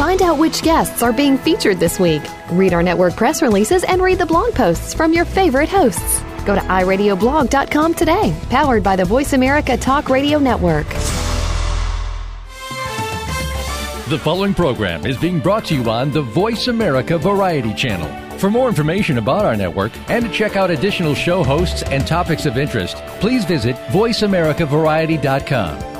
[0.00, 2.22] Find out which guests are being featured this week.
[2.52, 6.22] Read our network press releases and read the blog posts from your favorite hosts.
[6.46, 10.88] Go to iradioblog.com today, powered by the Voice America Talk Radio Network.
[14.08, 18.38] The following program is being brought to you on the Voice America Variety Channel.
[18.38, 22.46] For more information about our network and to check out additional show hosts and topics
[22.46, 25.99] of interest, please visit VoiceAmericaVariety.com.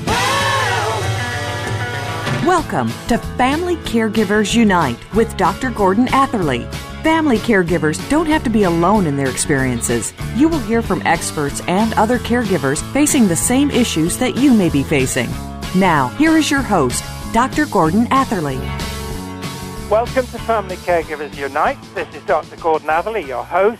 [2.45, 5.69] Welcome to Family Caregivers Unite with Dr.
[5.69, 6.63] Gordon Atherley.
[7.03, 10.11] Family caregivers don't have to be alone in their experiences.
[10.35, 14.71] You will hear from experts and other caregivers facing the same issues that you may
[14.71, 15.29] be facing.
[15.75, 17.67] Now, here is your host, Dr.
[17.67, 18.57] Gordon Atherley.
[19.91, 21.77] Welcome to Family Caregivers Unite.
[21.93, 22.55] This is Dr.
[22.55, 23.79] Gordon Atherley, your host.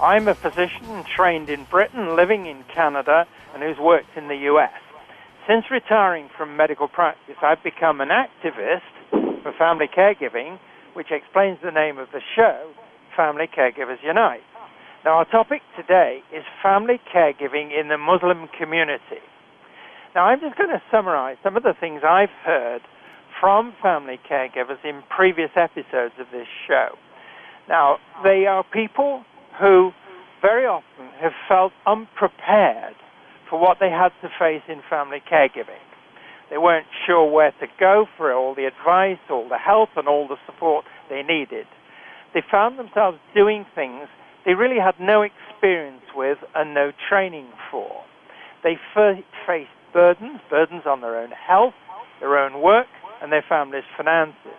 [0.00, 4.72] I'm a physician trained in Britain, living in Canada, and who's worked in the U.S.
[5.48, 8.84] Since retiring from medical practice, I've become an activist
[9.42, 10.58] for family caregiving,
[10.92, 12.70] which explains the name of the show,
[13.16, 14.42] Family Caregivers Unite.
[15.06, 19.24] Now, our topic today is family caregiving in the Muslim community.
[20.14, 22.82] Now, I'm just going to summarize some of the things I've heard
[23.40, 26.88] from family caregivers in previous episodes of this show.
[27.70, 29.24] Now, they are people
[29.58, 29.92] who
[30.42, 32.96] very often have felt unprepared
[33.48, 35.82] for what they had to face in family caregiving.
[36.50, 40.26] They weren't sure where to go for all the advice, all the help, and all
[40.28, 41.66] the support they needed.
[42.34, 44.08] They found themselves doing things
[44.44, 48.02] they really had no experience with and no training for.
[48.64, 51.74] They faced burdens, burdens on their own health,
[52.20, 52.86] their own work,
[53.20, 54.56] and their family's finances.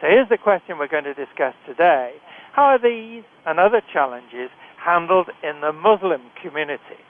[0.00, 2.14] So here's the question we're going to discuss today.
[2.52, 4.50] How are these and other challenges
[4.84, 7.02] handled in the Muslim community?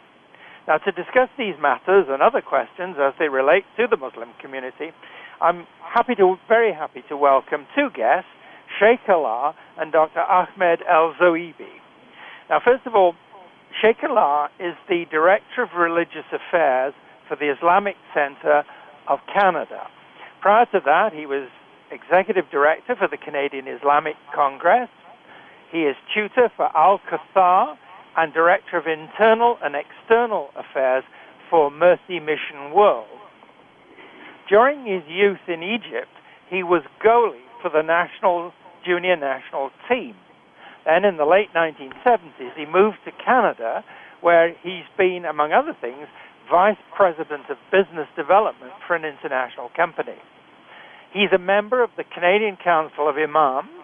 [0.68, 4.92] Now, to discuss these matters and other questions as they relate to the Muslim community,
[5.40, 8.28] I'm happy to, very happy to welcome two guests,
[8.78, 10.20] Sheikh Alaa and Dr.
[10.20, 11.80] Ahmed El Zoeiby.
[12.50, 13.14] Now, first of all,
[13.80, 16.92] Sheikh Alaa is the Director of Religious Affairs
[17.28, 18.62] for the Islamic Center
[19.08, 19.88] of Canada.
[20.42, 21.48] Prior to that, he was
[21.90, 24.90] Executive Director for the Canadian Islamic Congress.
[25.72, 27.78] He is tutor for Al Kawthar
[28.18, 31.04] and Director of Internal and External Affairs
[31.48, 33.06] for Mercy Mission World.
[34.48, 36.10] During his youth in Egypt,
[36.50, 38.52] he was goalie for the national
[38.84, 40.16] junior national team.
[40.84, 43.84] Then in the late 1970s, he moved to Canada,
[44.20, 46.08] where he's been, among other things,
[46.50, 50.18] Vice President of Business Development for an international company.
[51.12, 53.77] He's a member of the Canadian Council of Imams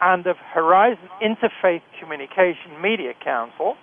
[0.00, 3.76] and of Horizon Interfaith Communication Media Council.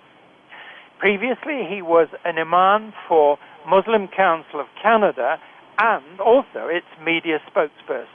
[0.98, 5.36] Previously, he was an imam for Muslim Council of Canada
[5.78, 8.06] and also its media spokesperson.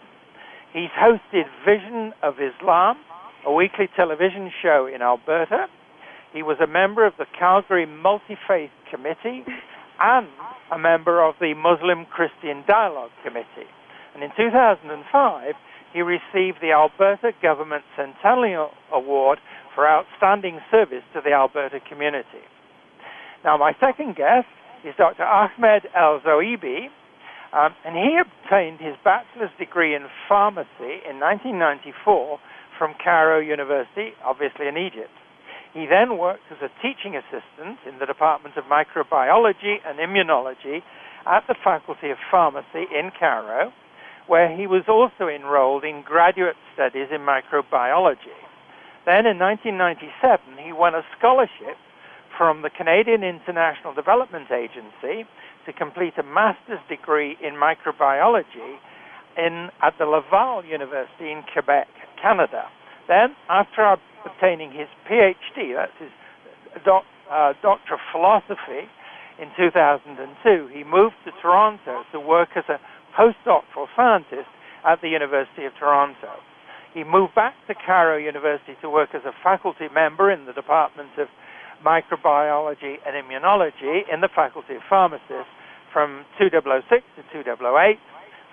[0.73, 2.97] He's hosted Vision of Islam,
[3.45, 5.67] a weekly television show in Alberta.
[6.33, 9.45] He was a member of the Calgary Multi Faith Committee
[10.01, 10.27] and
[10.71, 13.69] a member of the Muslim Christian Dialogue Committee.
[14.13, 15.53] And in 2005,
[15.93, 19.39] he received the Alberta Government Centennial Award
[19.75, 22.43] for Outstanding Service to the Alberta Community.
[23.43, 24.47] Now, my second guest
[24.83, 25.23] is Dr.
[25.23, 26.89] Ahmed El Zoeiby,
[27.53, 32.39] um, and he obtained his bachelor's degree in pharmacy in 1994
[32.77, 35.13] from Cairo University, obviously in Egypt.
[35.73, 40.81] He then worked as a teaching assistant in the Department of Microbiology and Immunology
[41.25, 43.71] at the Faculty of Pharmacy in Cairo
[44.27, 48.39] where he was also enrolled in graduate studies in microbiology.
[49.05, 51.75] Then in 1997, he won a scholarship
[52.37, 55.27] from the Canadian International Development Agency
[55.65, 58.79] to complete a master's degree in microbiology
[59.37, 61.87] in, at the Laval University in Quebec,
[62.21, 62.65] Canada.
[63.07, 66.11] Then, after obtaining his PhD, that's his
[66.85, 68.87] doc, uh, Doctor of Philosophy,
[69.39, 72.79] in 2002, he moved to Toronto to work as a
[73.17, 74.49] postdoctoral scientist
[74.85, 76.41] at the University of Toronto.
[76.93, 81.09] He moved back to Cairo University to work as a faculty member in the Department
[81.17, 81.27] of
[81.83, 85.41] Microbiology and Immunology in the Faculty of Pharmacy
[85.91, 87.97] from 2006 to 2008.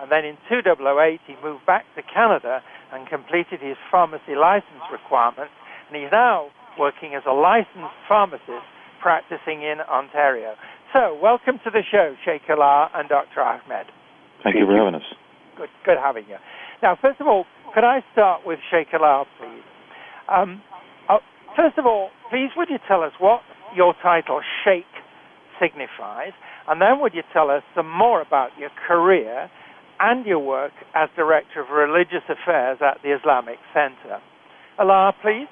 [0.01, 2.61] And then in 2008, he moved back to Canada
[2.91, 5.53] and completed his pharmacy license requirements.
[5.87, 6.49] And he's now
[6.79, 8.65] working as a licensed pharmacist
[9.01, 10.55] practicing in Ontario.
[10.93, 13.41] So, welcome to the show, Sheikh Alaa and Dr.
[13.41, 13.87] Ahmed.
[14.43, 15.07] Thank, you for having us.
[15.57, 16.37] Good, good having you.
[16.81, 19.63] Now, first of all, could I start with Sheikh Alaa, please?
[20.27, 20.61] Um,
[21.09, 21.17] uh,
[21.55, 23.41] first of all, please would you tell us what
[23.75, 24.89] your title, Sheikh,
[25.59, 26.33] signifies,
[26.67, 29.49] and then would you tell us some more about your career
[29.99, 34.19] and your work as Director of Religious Affairs at the Islamic Center?
[34.79, 35.47] Alaa, please.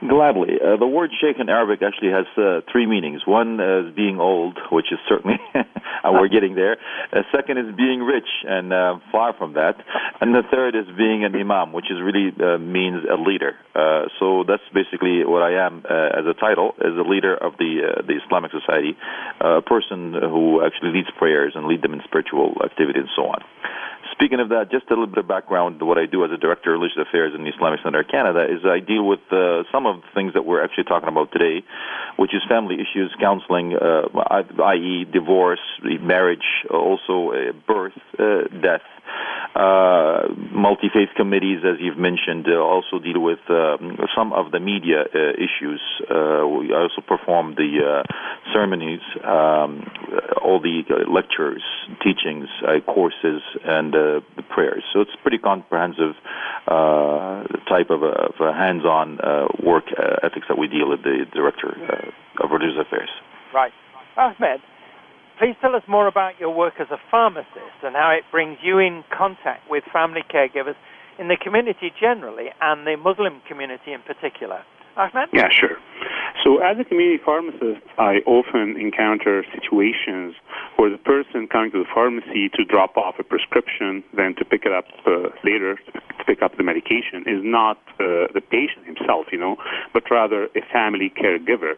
[0.00, 0.58] Gladly.
[0.60, 3.22] Uh, the word sheikh in Arabic actually has uh, three meanings.
[3.26, 5.38] One is being old, which is certainly,
[6.04, 6.76] we're getting there.
[7.12, 9.76] Uh, second is being rich, and uh, far from that.
[10.20, 13.54] And the third is being an imam, which is really uh, means a leader.
[14.20, 18.14] So that's basically what I am as a title, as a leader of the the
[18.24, 18.96] Islamic Society,
[19.40, 23.42] a person who actually leads prayers and lead them in spiritual activity and so on.
[24.14, 25.82] Speaking of that, just a little bit of background.
[25.82, 28.44] What I do as a director of religious affairs in the Islamic Center of Canada
[28.44, 31.66] is I deal with uh, some of the things that we're actually talking about today,
[32.16, 34.06] which is family issues, counseling, uh,
[34.70, 38.86] i.e., divorce, marriage, also uh, birth, uh, death,
[39.54, 44.58] uh, multi faith committees, as you've mentioned, uh, also deal with um, some of the
[44.58, 45.80] media uh, issues.
[46.10, 48.02] Uh, we also perform the uh,
[48.52, 49.86] ceremonies, um,
[50.42, 51.62] all the lectures,
[52.02, 52.48] teachings,
[52.86, 54.82] courses, and the prayers.
[54.92, 56.14] So it's pretty comprehensive
[56.66, 59.18] type of, of hands-on
[59.62, 59.84] work
[60.22, 61.76] ethics that we deal with the director
[62.42, 63.10] of religious affairs.
[63.52, 63.72] Right,
[64.16, 64.60] Ahmed.
[65.38, 68.78] Please tell us more about your work as a pharmacist and how it brings you
[68.78, 70.76] in contact with family caregivers
[71.18, 74.62] in the community generally and the Muslim community in particular.
[74.96, 75.28] Ahmed?
[75.32, 75.76] Yeah, sure.
[76.44, 80.34] So, as a community pharmacist, I often encounter situations
[80.76, 84.62] where the person coming to the pharmacy to drop off a prescription, then to pick
[84.64, 89.26] it up uh, later to pick up the medication, is not uh, the patient himself,
[89.32, 89.56] you know,
[89.92, 91.74] but rather a family caregiver.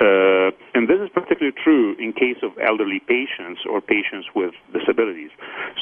[0.00, 5.30] Uh, and this is particularly true in case of elderly patients or patients with disabilities.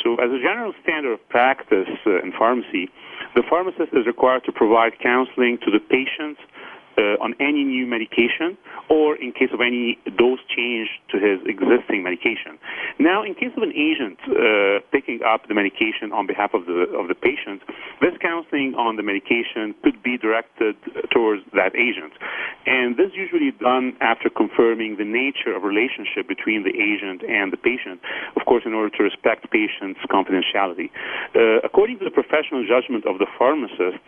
[0.04, 2.92] So, as a general standard of practice uh, in pharmacy,
[3.34, 8.56] the pharmacist is required to provide counseling to the patients uh, on any new medication
[8.88, 12.58] or in case of any dose change to his existing medication.
[12.98, 16.90] Now, in case of an agent uh, picking up the medication on behalf of the
[16.92, 17.62] of the patient,
[18.00, 20.76] this counseling on the medication could be directed
[21.10, 22.12] towards that agent,
[22.66, 27.52] and this is usually done after confirming the nature of relationship between the agent and
[27.52, 28.00] the patient.
[28.36, 30.90] Of course, in order to respect patient's confidentiality.
[31.34, 34.02] Uh, according to the professional judgment of the pharmacist,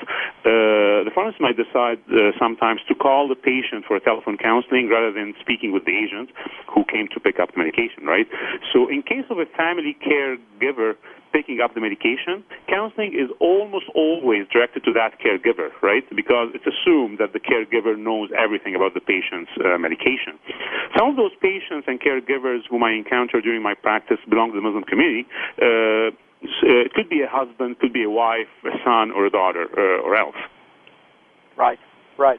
[0.44, 4.88] uh, the pharmacist might decide uh, sometimes times to call the patient for telephone counseling
[4.88, 6.30] rather than speaking with the agent
[6.72, 8.26] who came to pick up the medication, right?
[8.72, 10.94] So in case of a family caregiver
[11.32, 16.04] picking up the medication, counseling is almost always directed to that caregiver, right?
[16.14, 20.38] Because it's assumed that the caregiver knows everything about the patient's uh, medication.
[20.96, 24.62] Some of those patients and caregivers whom I encounter during my practice belong to the
[24.62, 25.26] Muslim community.
[25.60, 26.14] Uh,
[26.62, 30.06] it could be a husband, could be a wife, a son, or a daughter, uh,
[30.06, 30.36] or else.
[31.56, 31.78] Right,
[32.18, 32.38] right.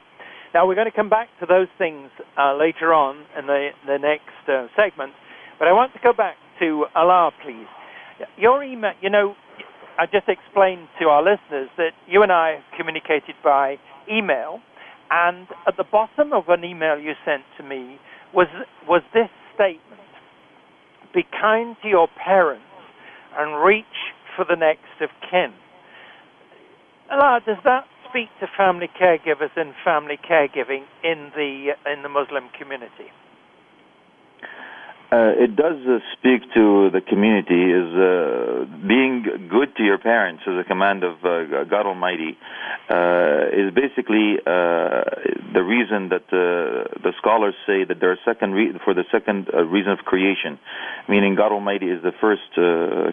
[0.56, 2.08] Now, we're going to come back to those things
[2.40, 5.12] uh, later on in the, the next uh, segment,
[5.58, 7.68] but I want to go back to Alaa, please.
[8.38, 9.34] Your email, you know,
[9.98, 13.76] I just explained to our listeners that you and I communicated by
[14.10, 14.60] email,
[15.10, 17.98] and at the bottom of an email you sent to me
[18.32, 18.48] was,
[18.88, 20.08] was this statement
[21.12, 22.64] Be kind to your parents
[23.36, 23.84] and reach
[24.34, 25.52] for the next of kin.
[27.12, 32.08] Alaa, does that speak to family caregivers and family caregiving in the uh, in the
[32.08, 33.10] Muslim community?
[35.12, 40.42] Uh, it does uh, speak to the community is uh, being good to your parents
[40.48, 42.36] as a command of uh, God Almighty.
[42.90, 45.02] Uh, is basically uh,
[45.54, 49.92] the reason that the scholars say that there are second re- for the second reason
[49.92, 50.58] of creation,
[51.08, 52.50] meaning God Almighty is the first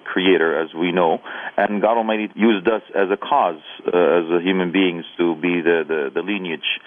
[0.06, 1.20] creator as we know,
[1.58, 6.12] and God Almighty used us as a cause as human beings to be the the,
[6.14, 6.80] the lineage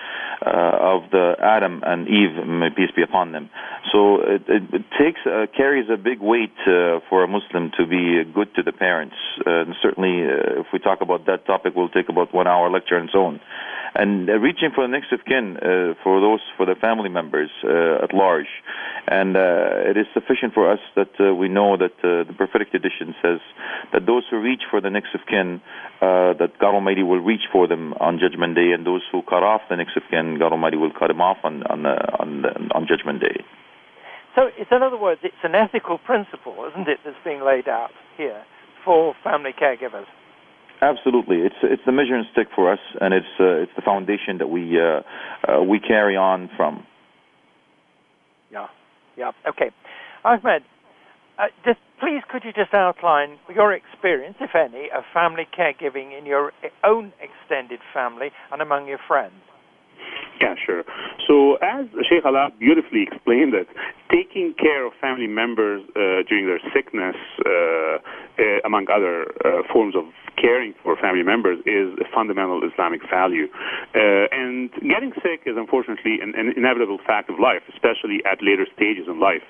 [0.43, 3.51] of the Adam and Eve, may peace be upon them.
[3.93, 7.87] So it, it, it takes uh, carries a big weight uh, for a Muslim to
[7.87, 9.17] be good to the parents.
[9.47, 12.71] Uh, and certainly, uh, if we talk about that topic, we'll take about one hour
[12.71, 13.41] lecture and so on.
[13.95, 17.51] And uh, reaching for the next of kin uh, for those for the family members
[17.65, 18.51] at large,
[19.07, 23.41] and it is sufficient for us that we know that the prophetic tradition says
[23.93, 25.63] that those who reach for the next of kin,
[26.01, 29.63] that God Almighty will reach for them on Judgment Day, and those who cut off
[29.71, 33.21] the next of kin, God Almighty will cut them off on on on, on Judgment
[33.21, 33.45] Day.
[34.37, 37.91] So, it's, in other words, it's an ethical principle, isn't it, that's being laid out
[38.17, 38.45] here?
[38.87, 40.07] for family caregivers?
[40.81, 44.49] Absolutely, it's it's the measuring stick for us, and it's uh, it's the foundation that
[44.49, 45.01] we uh,
[45.49, 46.87] uh, we carry on from.
[48.53, 48.69] Yeah,
[49.17, 49.33] yeah.
[49.49, 49.71] Okay,
[50.23, 50.63] Ahmed,
[51.39, 56.27] uh, just please could you just outline your experience, if any, of family caregiving in
[56.27, 56.53] your
[56.85, 59.41] own extended family and among your friends?
[60.41, 60.85] Yeah, sure.
[61.27, 63.69] So, as Sheikh Alaa beautifully explained it,
[64.13, 67.99] taking care of family members uh, during their sickness, uh,
[68.39, 70.05] uh, among other uh, forms of
[70.37, 73.49] caring for family members is a fundamental Islamic value.
[73.95, 78.67] Uh, and getting sick is unfortunately an, an, inevitable fact of life, especially at later
[78.75, 79.45] stages in life.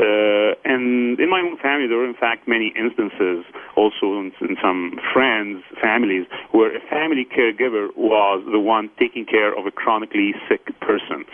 [0.00, 3.44] Uh, and in my own family, there were in fact many instances,
[3.76, 9.56] also in, in some friends, families, where a family caregiver was the one taking care
[9.56, 11.24] of a chronically sick person.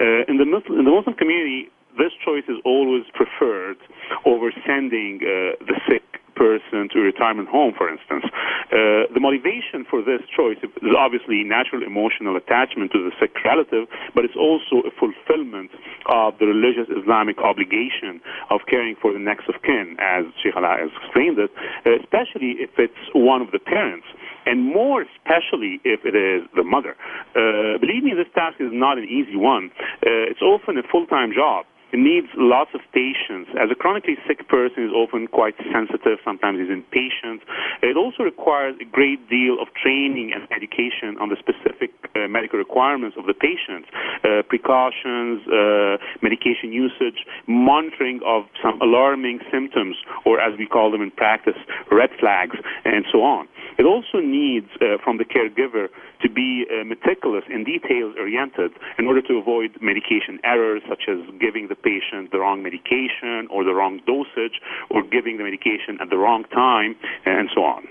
[0.00, 3.76] Uh, in, the Muslim, in the Muslim community, this choice is always preferred
[4.24, 8.24] over sending uh, the sick person to a retirement home, for instance.
[8.72, 13.88] Uh, the motivation for this choice is obviously natural emotional attachment to the sick relative,
[14.14, 15.70] but it's also a fulfillment
[16.06, 18.20] of the religious Islamic obligation
[18.50, 21.50] of caring for the next of kin, as Sheikh Alaa has explained it,
[21.84, 24.06] especially if it's one of the parents
[24.46, 26.96] and more especially if it is the mother.
[27.34, 29.70] Uh, believe me, this task is not an easy one.
[30.02, 31.64] Uh, it's often a full-time job.
[31.92, 33.48] It needs lots of patience.
[33.60, 37.44] As a chronically sick person is often quite sensitive, sometimes is impatient.
[37.82, 42.58] It also requires a great deal of training and education on the specific uh, medical
[42.58, 43.84] requirements of the patient,
[44.24, 51.02] uh, precautions, uh, medication usage, monitoring of some alarming symptoms, or as we call them
[51.02, 53.46] in practice, red flags, and so on.
[53.78, 55.88] It also needs uh, from the caregiver
[56.22, 61.18] to be uh, meticulous and details oriented in order to avoid medication errors such as
[61.40, 64.60] giving the patient the wrong medication or the wrong dosage
[64.90, 66.94] or giving the medication at the wrong time
[67.26, 67.84] and so on.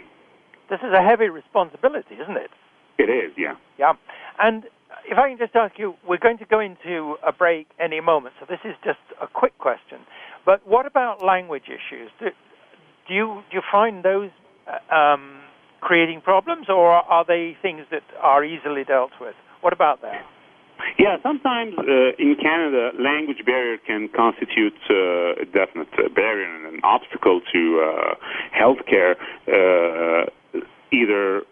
[0.70, 2.50] This is a heavy responsibility, isn't it?
[2.98, 3.56] It is, yeah.
[3.78, 3.94] Yeah.
[4.40, 4.64] And
[5.06, 8.36] if I can just ask you, we're going to go into a break any moment,
[8.40, 10.00] so this is just a quick question.
[10.46, 12.10] But what about language issues?
[12.20, 12.28] Do,
[13.08, 14.30] do you do you find those
[14.68, 15.41] uh, um,
[15.82, 19.36] creating problems, or are they things that are easily dealt with?
[19.62, 20.24] What about that?
[20.98, 26.76] Yeah, sometimes uh, in Canada, language barrier can constitute uh, a definite uh, barrier and
[26.76, 28.16] an obstacle to uh,
[28.54, 29.16] healthcare,
[29.48, 30.30] uh,
[30.92, 31.44] either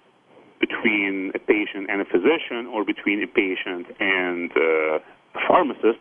[0.59, 4.99] between a patient and a physician or between a patient and uh,
[5.35, 5.99] a pharmacist.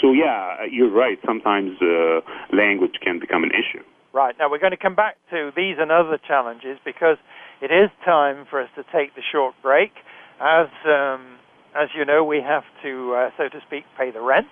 [0.00, 1.18] So, yeah, you're right.
[1.26, 2.20] Sometimes uh,
[2.56, 3.84] language can become an issue.
[4.12, 4.34] Right.
[4.38, 7.18] Now, we're going to come back to these and other challenges because
[7.60, 9.92] it is time for us to take the short break.
[10.40, 11.38] As, um,
[11.74, 14.46] as you know, we have to, uh, so to speak, pay the rent.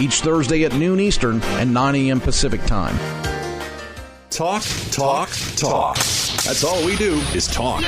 [0.00, 2.20] each Thursday at noon Eastern and 9 a.m.
[2.20, 2.96] Pacific Time.
[4.30, 5.96] Talk, talk, talk.
[5.96, 7.84] That's all we do is talk.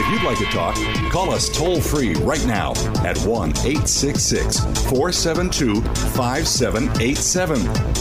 [0.00, 0.76] If you'd like to talk,
[1.10, 2.70] call us toll free right now
[3.04, 7.58] at 1 866 472 5787.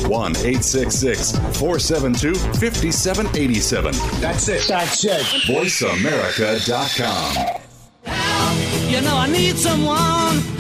[0.09, 3.95] 1 866 472 5787.
[4.21, 4.67] That's it.
[4.67, 5.21] That's it.
[5.47, 7.61] VoiceAmerica.com.
[8.91, 10.56] You know I need someone.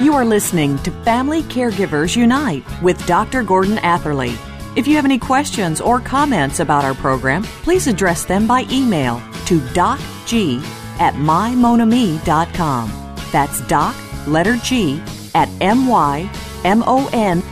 [0.00, 3.42] You are listening to Family Caregivers Unite with Dr.
[3.42, 4.34] Gordon Atherley.
[4.74, 9.20] If you have any questions or comments about our program, please address them by email
[9.44, 10.62] to docg
[11.00, 13.14] at mymonami.com.
[13.30, 13.94] That's doc,
[14.26, 15.02] letter G,
[15.34, 17.42] at M-Y-M-O-N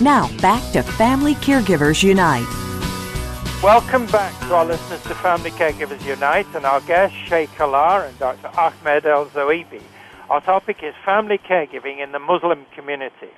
[0.00, 2.48] Now, back to Family Caregivers Unite.
[3.62, 8.18] Welcome back to our listeners to Family Caregivers Unite and our guests, Sheikh Alaa and
[8.18, 8.48] Dr.
[8.58, 9.80] Ahmed El Zoeiby.
[10.30, 13.34] Our topic is family caregiving in the Muslim community.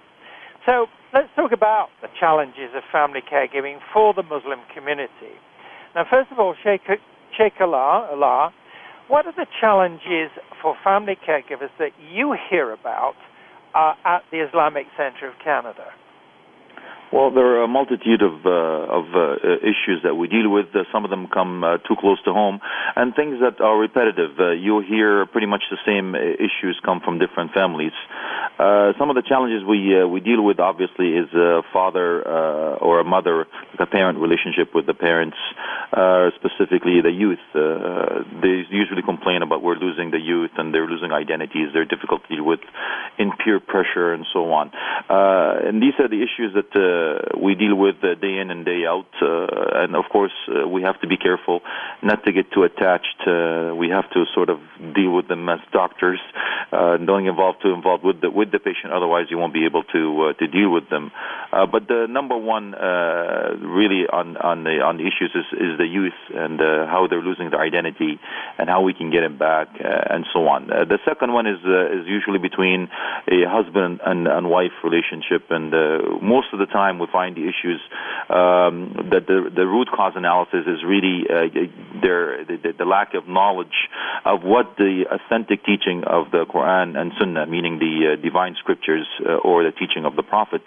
[0.67, 5.41] So let's talk about the challenges of family caregiving for the Muslim community.
[5.95, 6.83] Now, first of all, Sheikh,
[7.37, 8.53] Sheikh Alaa, Alaa,
[9.09, 10.31] what are the challenges
[10.61, 13.15] for family caregivers that you hear about
[13.75, 15.87] uh, at the Islamic Center of Canada?
[17.12, 20.73] Well, there are a multitude of uh, of uh, issues that we deal with.
[20.75, 22.59] Uh, some of them come uh, too close to home,
[22.97, 24.40] and things that are repetitive.
[24.40, 27.92] Uh, you'll hear pretty much the same issues come from different families.
[28.97, 32.25] some of the challenges we we deal with, obviously, is a father
[32.81, 33.47] or a mother,
[33.78, 35.37] a parent relationship with the parents,
[36.40, 37.45] specifically the youth.
[37.52, 41.69] they usually complain about we're losing the youth and they're losing identities.
[41.75, 42.61] They're difficult to deal with
[43.19, 44.73] in peer pressure and so on.
[45.66, 46.73] and these are the issues that
[47.43, 49.07] we deal with uh, day in and day out.
[49.21, 51.61] Uh, and of course, uh, we have to be careful
[52.03, 53.21] not to get too attached.
[53.27, 54.59] Uh, we have to sort of
[54.95, 56.21] deal with them as doctors.
[56.73, 59.83] Uh, don't involve too involved with the with the patient, otherwise you won't be able
[59.85, 61.11] to uh, to deal with them.
[61.51, 66.17] But the number one, really on on the on the issues is, is the youth
[66.35, 68.19] and how they're losing their identity
[68.59, 70.69] and how we can get them back and so on.
[70.69, 72.89] The second one is is usually between
[73.29, 75.71] a husband and, and wife relationship, and
[76.23, 77.81] most of the time time we find the issues
[78.29, 81.49] um, that the the root cause analysis is really uh,
[82.01, 83.89] their the, the lack of knowledge
[84.25, 89.07] of what the authentic teaching of the Quran and Sunnah, meaning the uh, divine scriptures
[89.25, 90.63] uh, or the teaching of the Prophet,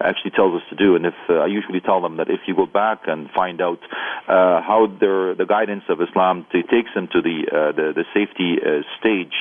[0.00, 0.96] actually tells us to do.
[0.96, 3.80] And if uh, I usually tell them that if you go back and find out
[4.28, 8.56] uh, how their the guidance of Islam takes them to the the, the safety
[8.98, 9.36] stage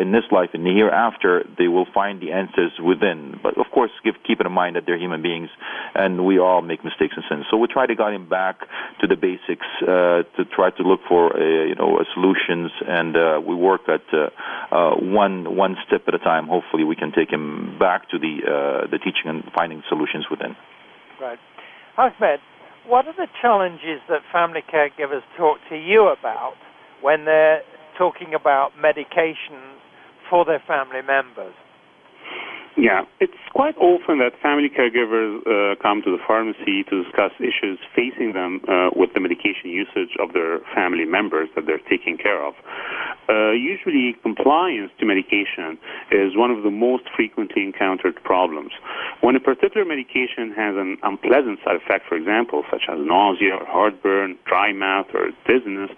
[0.00, 3.38] in this life and the hereafter, they will find the answers within.
[3.42, 5.50] But of course, give, keep in mind that they're human beings beings,
[5.94, 7.44] and we all make mistakes and sins.
[7.50, 8.60] So we try to guide him back
[9.00, 13.40] to the basics uh, to try to look for uh, you know solutions, and uh,
[13.46, 14.30] we work at uh,
[14.74, 16.46] uh, one one step at a time.
[16.46, 20.56] Hopefully, we can take him back to the uh, the teaching and finding solutions within.
[21.20, 21.38] Right,
[21.96, 22.40] Ahmed.
[22.86, 26.54] What are the challenges that family caregivers talk to you about
[27.02, 27.60] when they're
[27.98, 29.76] talking about medications
[30.30, 31.52] for their family members?
[32.80, 37.78] Yeah, it's quite often that family caregivers uh, come to the pharmacy to discuss issues
[37.96, 42.40] facing them uh, with the medication usage of their family members that they're taking care
[42.40, 42.54] of.
[43.28, 45.76] Uh, usually, compliance to medication
[46.10, 48.72] is one of the most frequently encountered problems.
[49.20, 53.66] When a particular medication has an unpleasant side effect, for example, such as nausea or
[53.66, 55.90] heartburn, dry mouth, or dizziness,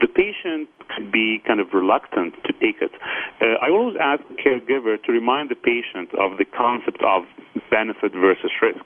[0.00, 0.68] the patient
[1.12, 2.92] be kind of reluctant to take it.
[3.40, 7.24] Uh, I always ask the caregiver to remind the patient of the concept of
[7.70, 8.84] benefit versus risk.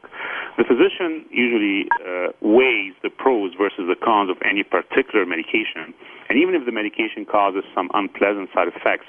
[0.59, 5.95] The physician usually uh, weighs the pros versus the cons of any particular medication,
[6.29, 9.07] and even if the medication causes some unpleasant side effects,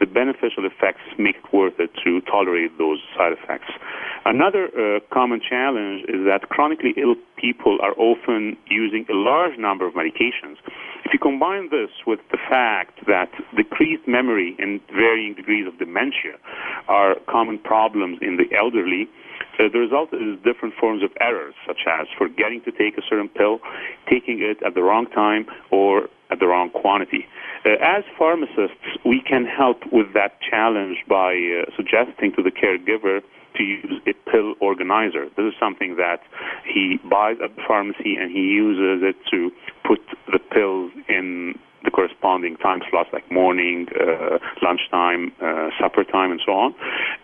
[0.00, 3.70] the beneficial effects make it worth it to tolerate those side effects.
[4.24, 9.86] Another uh, common challenge is that chronically ill people are often using a large number
[9.86, 10.56] of medications.
[11.04, 16.34] If you combine this with the fact that decreased memory and varying degrees of dementia
[16.88, 19.08] are common problems in the elderly,
[19.58, 23.28] uh, the result is different forms of errors, such as forgetting to take a certain
[23.28, 23.60] pill,
[24.08, 27.26] taking it at the wrong time, or at the wrong quantity.
[27.64, 33.20] Uh, as pharmacists, we can help with that challenge by uh, suggesting to the caregiver
[33.56, 35.26] to use a pill organizer.
[35.36, 36.20] This is something that
[36.66, 39.50] he buys at the pharmacy and he uses it to
[39.86, 46.30] put the pills in the corresponding time slots like morning, uh, lunchtime, uh, supper time,
[46.30, 46.74] and so on.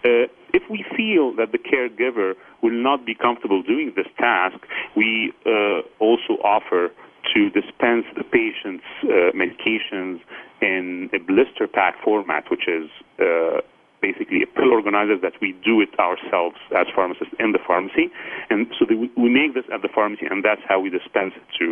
[0.05, 4.57] Uh, if we feel that the caregiver will not be comfortable doing this task,
[4.96, 6.90] we uh, also offer
[7.35, 10.20] to dispense the patient's uh, medications
[10.61, 13.61] in a blister pack format, which is uh,
[14.02, 18.10] basically a pill organizer that we do it ourselves as pharmacists in the pharmacy.
[18.50, 21.46] And so the, we make this at the pharmacy, and that's how we dispense it
[21.62, 21.66] to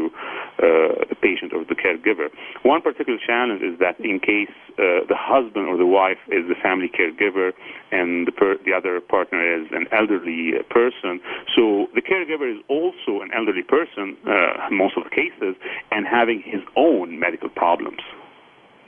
[0.62, 2.30] uh, the patient or the caregiver.
[2.62, 6.54] One particular challenge is that in case uh, the husband or the wife is the
[6.62, 7.52] family caregiver
[7.90, 11.20] and the, per- the other partner is an elderly uh, person,
[11.54, 15.56] so the caregiver is also an elderly person, uh, in most of the cases,
[15.90, 18.00] and having his own medical problems.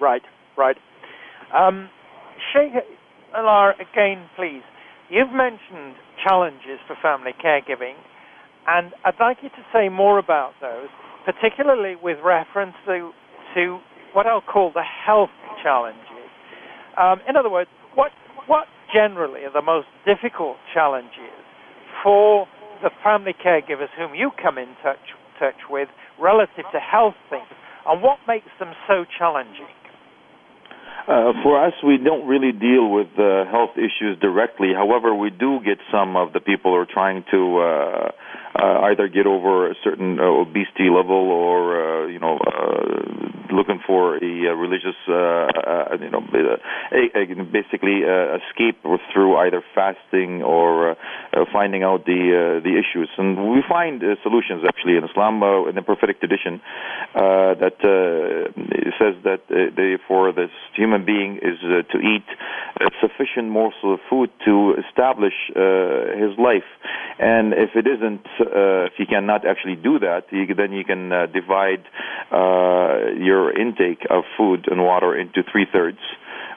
[0.00, 0.22] Right,
[0.56, 0.76] right.
[1.52, 1.88] Um,
[2.52, 2.72] Sheikh,
[3.36, 4.62] Alaa, again, please.
[5.08, 7.94] You've mentioned challenges for family caregiving,
[8.66, 10.88] and I'd like you to say more about those,
[11.24, 13.10] particularly with reference to,
[13.54, 13.78] to
[14.12, 16.28] what I'll call the health challenges.
[17.00, 18.12] Um, in other words, what,
[18.46, 21.32] what generally are the most difficult challenges
[22.02, 22.46] for
[22.82, 25.00] the family caregivers whom you come in touch,
[25.38, 25.88] touch with
[26.20, 27.48] relative to health things,
[27.86, 29.72] and what makes them so challenging?
[31.08, 34.72] Uh, for us, we don't really deal with uh, health issues directly.
[34.74, 38.10] However, we do get some of the people who are trying to uh,
[38.54, 43.80] uh, either get over a certain uh, obesity level or uh, you know uh, looking
[43.86, 46.22] for a, a religious uh, uh, you know
[46.92, 48.78] a, a, basically uh, escape
[49.12, 50.94] through either fasting or uh,
[51.32, 53.08] uh, finding out the uh, the issues.
[53.18, 56.60] And we find uh, solutions actually in Islam uh, in the prophetic tradition
[57.14, 58.52] uh, that uh,
[58.98, 62.24] says that uh, they, for this human being is uh, to eat
[62.80, 66.68] a sufficient morsel of food to establish uh, his life.
[67.18, 71.12] And if it isn't uh, if you cannot actually do that, you, then you can
[71.12, 71.84] uh, divide
[72.30, 75.98] uh, your intake of food and water into three thirds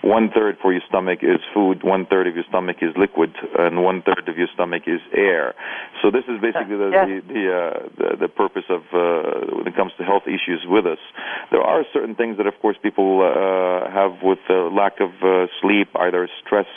[0.06, 3.84] one third for your stomach is food, one third of your stomach is liquid, and
[3.84, 5.56] one third of your stomach is air.
[6.02, 7.08] So this is basically the Yes.
[7.10, 10.86] the the, uh, the, the purpose of uh, when it comes to health issues with
[10.86, 11.02] us.
[11.50, 15.48] There are certain things that, of course, people uh, have with uh, lack of uh,
[15.60, 16.70] sleep, either stress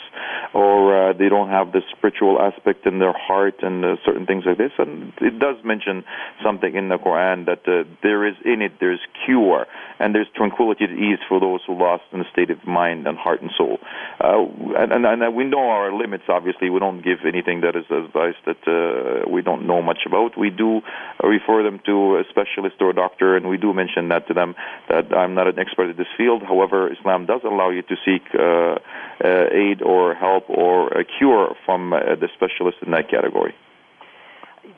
[0.53, 4.43] or uh, they don't have the spiritual aspect in their heart and uh, certain things
[4.45, 4.71] like this.
[4.77, 6.03] And it does mention
[6.43, 9.67] something in the Quran that uh, there is in it there's cure
[9.99, 13.17] and there's tranquility and ease for those who lost in a state of mind and
[13.19, 13.77] heart and soul.
[14.19, 14.45] Uh,
[14.77, 16.23] and, and, and we know our limits.
[16.29, 20.37] Obviously, we don't give anything that is advice that uh, we don't know much about.
[20.37, 20.81] We do
[21.23, 24.55] refer them to a specialist or a doctor, and we do mention that to them
[24.89, 26.43] that I'm not an expert in this field.
[26.43, 28.79] However, Islam does allow you to seek uh,
[29.23, 33.53] uh, aid or help or a cure from uh, the specialist in that category.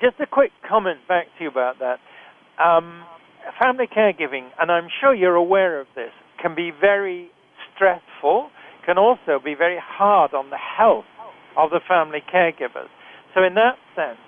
[0.02, 2.00] Just a quick comment back to you about that.
[2.64, 3.04] Um,
[3.60, 7.30] family caregiving, and I'm sure you're aware of this, can be very
[7.82, 8.50] stressful,
[8.86, 11.06] can also be very hard on the health
[11.58, 12.94] of the family caregivers.
[13.34, 14.22] So, in that sense,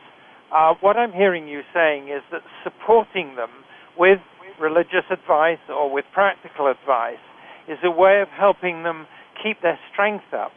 [0.51, 3.49] uh, what I'm hearing you saying is that supporting them
[3.97, 4.19] with
[4.59, 7.21] religious advice or with practical advice
[7.67, 9.05] is a way of helping them
[9.41, 10.51] keep their strength up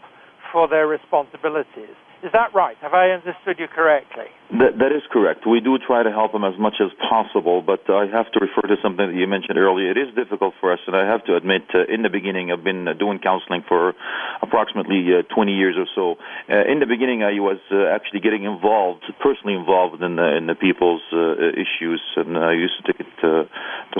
[0.52, 1.96] for their responsibilities.
[2.24, 2.76] Is that right?
[2.80, 4.32] Have I understood you correctly?
[4.56, 5.44] That, that is correct.
[5.44, 8.64] We do try to help them as much as possible, but I have to refer
[8.72, 9.92] to something that you mentioned earlier.
[9.92, 12.64] It is difficult for us, and I have to admit, uh, in the beginning, I've
[12.64, 13.92] been uh, doing counseling for
[14.40, 16.16] approximately uh, 20 years or so.
[16.48, 20.46] Uh, in the beginning, I was uh, actually getting involved, personally involved in the, in
[20.46, 23.44] the people's uh, issues, and I used to take it to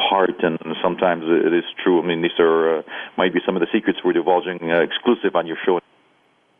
[0.01, 0.41] heart.
[0.41, 2.01] And sometimes it is true.
[2.01, 2.85] I mean, these are
[3.19, 5.81] might be some of the secrets we're divulging exclusive on your show.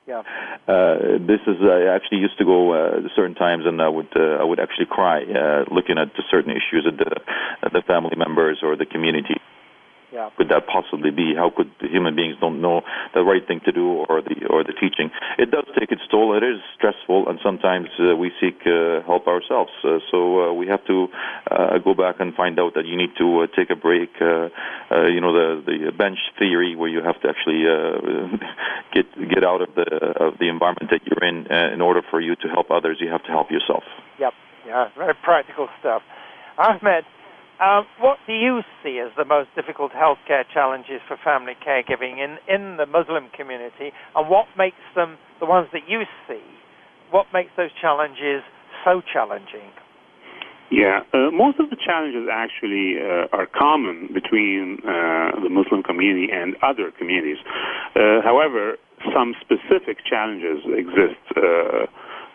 [0.07, 0.23] Yeah.
[0.69, 4.39] Uh, this is I actually used to go uh, certain times, and I would uh,
[4.41, 7.11] I would actually cry uh, looking at certain issues of the
[7.73, 9.35] the family members or the community.
[10.13, 10.31] Yeah.
[10.37, 11.35] Could that possibly be?
[11.35, 14.73] How could human beings don't know the right thing to do or the or the
[14.73, 15.11] teaching?
[15.37, 16.37] It does take its toll.
[16.37, 19.73] It is stressful, and sometimes uh, we seek uh, help ourselves.
[19.83, 21.09] Uh, so uh, we have to
[21.51, 24.11] uh, go back and find out that you need to uh, take a break.
[24.21, 24.49] Uh,
[24.95, 28.39] uh, you know the the bench theory, where you have to actually uh,
[28.95, 29.91] get get out of the
[30.23, 31.51] of the environment that you're in.
[31.51, 33.83] Uh, in order for you to help others, you have to help yourself.
[34.21, 34.33] Yep.
[34.67, 34.89] Yeah.
[34.97, 36.03] Very practical stuff.
[36.59, 37.05] Ahmed,
[37.61, 42.37] um, what do you see as the most difficult healthcare challenges for family caregiving in,
[42.53, 46.43] in the Muslim community, and what makes them, the ones that you see,
[47.11, 48.43] what makes those challenges
[48.85, 49.73] so challenging?
[50.71, 56.27] Yeah, uh, most of the challenges actually uh, are common between uh, the Muslim community
[56.33, 57.39] and other communities.
[57.95, 58.75] Uh, however,
[59.15, 61.87] some specific challenges exist uh,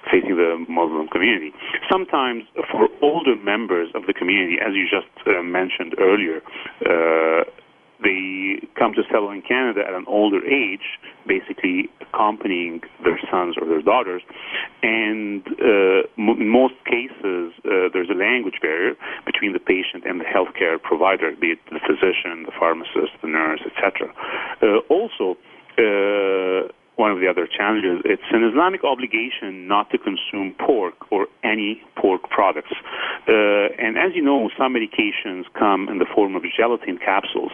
[0.10, 1.52] facing the Muslim community.
[1.90, 6.42] Sometimes, for older members of the community, as you just uh, mentioned earlier,
[6.86, 7.44] uh,
[8.04, 13.68] they come to settle in Canada at an older age, basically accompanying their sons or
[13.68, 14.24] their daughters.
[14.82, 20.20] And uh, m- in most cases, uh, there's a language barrier between the patient and
[20.20, 24.10] the healthcare provider, be it the physician, the pharmacist, the nurse, etc.
[24.62, 25.38] Uh, also,
[25.78, 31.28] uh, one of the other challenges, it's an Islamic obligation not to consume pork or
[31.44, 32.74] any pork products.
[33.28, 33.32] Uh,
[33.80, 37.52] and as you know, some medications come in the form of gelatin capsules,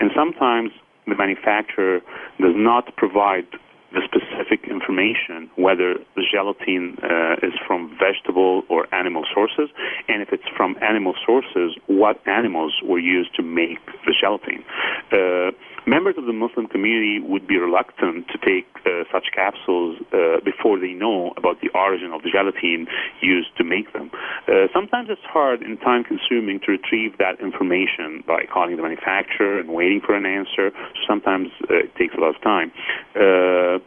[0.00, 0.72] and sometimes
[1.06, 2.00] the manufacturer
[2.40, 3.46] does not provide
[3.92, 9.68] the specific information whether the gelatin uh, is from vegetable or animal sources,
[10.08, 14.62] and if it's from animal sources, what animals were used to make the gelatin.
[15.10, 15.50] Uh,
[15.86, 20.78] members of the Muslim community would be reluctant to take uh, such capsules uh, before
[20.78, 22.86] they know about the origin of the gelatin
[23.20, 24.10] used to make them.
[24.48, 29.58] Uh, sometimes it's hard and time consuming to retrieve that information by calling the manufacturer
[29.58, 30.70] and waiting for an answer.
[31.06, 32.72] Sometimes uh, it takes a lot of time.
[33.14, 33.78] Uh,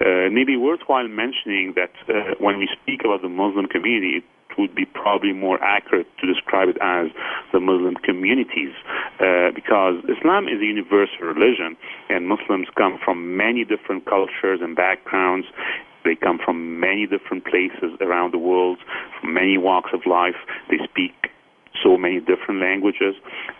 [0.00, 4.24] uh, maybe worthwhile mentioning that uh, when we speak about the Muslim community, it
[4.58, 7.08] would be probably more accurate to describe it as
[7.52, 8.72] the Muslim communities,
[9.20, 11.76] uh, because Islam is a universal religion,
[12.08, 15.46] and Muslims come from many different cultures and backgrounds.
[16.04, 18.78] They come from many different places around the world,
[19.20, 20.36] from many walks of life.
[20.68, 21.33] They speak
[21.82, 23.14] so many different languages.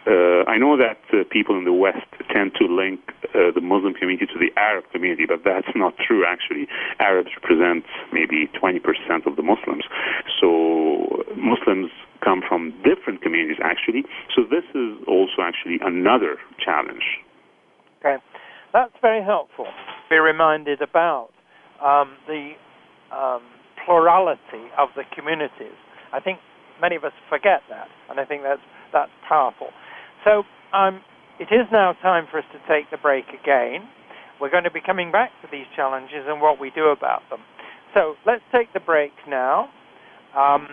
[0.06, 3.00] Uh, I know that uh, people in the West tend to link
[3.34, 6.68] uh, the Muslim community to the Arab community, but that's not true, actually.
[7.00, 8.78] Arabs represent maybe 20%
[9.26, 9.84] of the Muslims.
[10.40, 11.90] So Muslims
[12.22, 14.04] come from different communities, actually.
[14.34, 17.20] So this is also actually another challenge.
[18.00, 18.16] Okay.
[18.72, 19.66] That's very helpful.
[20.10, 21.30] Be reminded about
[21.80, 22.52] um, the
[23.14, 23.42] um,
[23.84, 25.78] plurality of the communities.
[26.12, 26.38] I think
[26.80, 29.68] many of us forget that, and I think that's that's powerful.
[30.24, 31.00] So um,
[31.38, 33.88] it is now time for us to take the break again.
[34.40, 37.40] We're going to be coming back to these challenges and what we do about them.
[37.94, 39.68] So let's take the break now.
[40.36, 40.68] Um,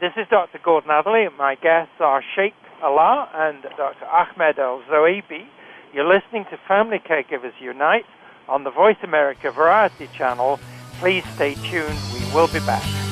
[0.00, 0.58] this is Dr.
[0.62, 1.28] Gordon Atherley.
[1.36, 4.06] My guests are Sheikh Alaa and Dr.
[4.06, 5.46] Ahmed Al Zoeiby.
[5.92, 8.06] You're listening to Family Caregivers Unite
[8.48, 10.58] on the Voice America Variety Channel.
[10.98, 11.98] Please stay tuned.
[12.14, 13.11] We will be back.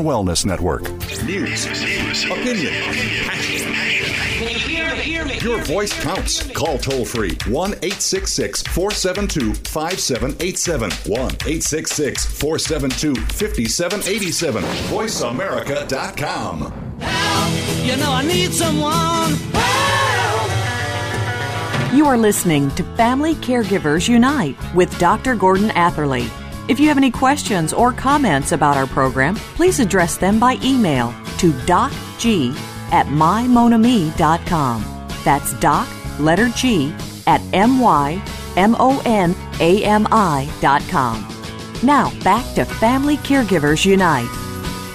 [0.00, 0.82] Wellness Network.
[1.24, 1.66] News,
[2.26, 2.74] opinion,
[5.42, 6.50] Your voice counts.
[6.52, 10.90] Call toll free 1 866 472 5787.
[10.90, 14.62] 1 866 472 5787.
[14.62, 16.72] VoiceAmerica.com.
[17.84, 19.36] You know I need someone.
[21.96, 25.34] You are listening to Family Caregivers Unite with Dr.
[25.34, 26.28] Gordon Atherley.
[26.70, 31.12] If you have any questions or comments about our program, please address them by email
[31.38, 32.54] to docg
[32.92, 34.84] at mymonami.com.
[35.24, 35.88] That's doc,
[36.20, 36.94] letter G,
[37.26, 38.22] at M-Y-M-O-N-A-M-I.com.
[41.82, 44.30] Now, back to Family Caregivers Unite.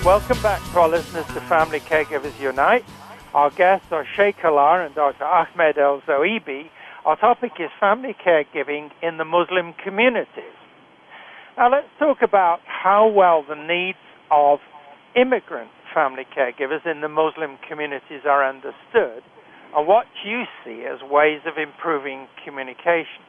[0.05, 2.85] Welcome back to our listeners to Family Caregivers Unite.
[3.33, 5.25] Our guests are Sheikh Alaa and Dr.
[5.25, 6.69] Ahmed El Zoeiby.
[7.03, 10.55] Our topic is family caregiving in the Muslim communities.
[11.57, 13.97] Now let's talk about how well the needs
[14.31, 14.59] of
[15.15, 19.23] immigrant family caregivers in the Muslim communities are understood
[19.75, 23.23] and what you see as ways of improving communication.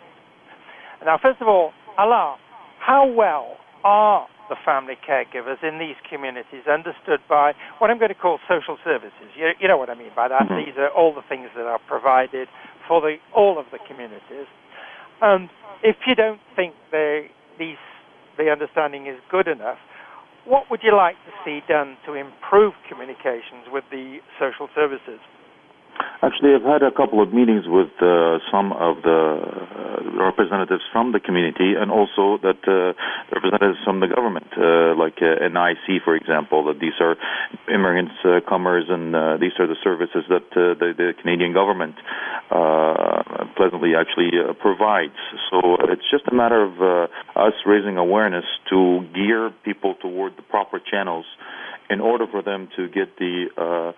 [1.05, 2.37] Now, first of all, Alaa,
[2.81, 8.19] how well are the family caregivers in these communities understood by what I'm going to
[8.19, 9.31] call social services?
[9.37, 10.43] You, you know what I mean by that.
[10.43, 10.67] Mhm.
[10.67, 12.49] These are all the things that are provided
[12.89, 14.47] for the, all of the communities.
[15.21, 15.49] And
[15.83, 17.79] if you don't think they, these,
[18.39, 19.79] the understanding is good enough,
[20.45, 25.19] what would you like to see done to improve communications with the social services?
[26.23, 31.13] Actually, I've had a couple of meetings with uh, some of the uh, representatives from
[31.13, 32.97] the community and also that uh,
[33.33, 37.17] representatives from the government, uh, like uh, NIC, for example, that these are
[37.69, 41.95] immigrants, uh, comers, and these are the services that the, the Canadian government
[42.51, 45.21] uh, pleasantly actually provides.
[45.51, 50.81] So it's just a matter of us raising awareness to gear people toward the proper
[50.81, 51.27] channels
[51.91, 53.93] in order for them to get the uh,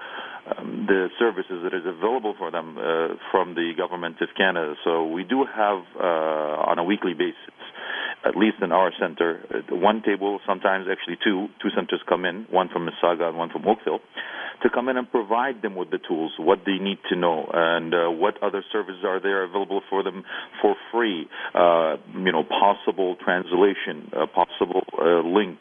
[0.48, 4.74] um, the services that is available for them uh, from the government of Canada.
[4.84, 7.52] So we do have uh, on a weekly basis
[8.24, 12.68] at least in our center, one table, sometimes actually two, two centers come in, one
[12.68, 14.00] from Mississauga and one from Oakville,
[14.62, 17.94] to come in and provide them with the tools, what they need to know, and
[17.94, 20.24] uh, what other services are there available for them
[20.60, 21.28] for free.
[21.54, 24.82] Uh, you know, possible translation, uh, possible
[25.24, 25.58] link,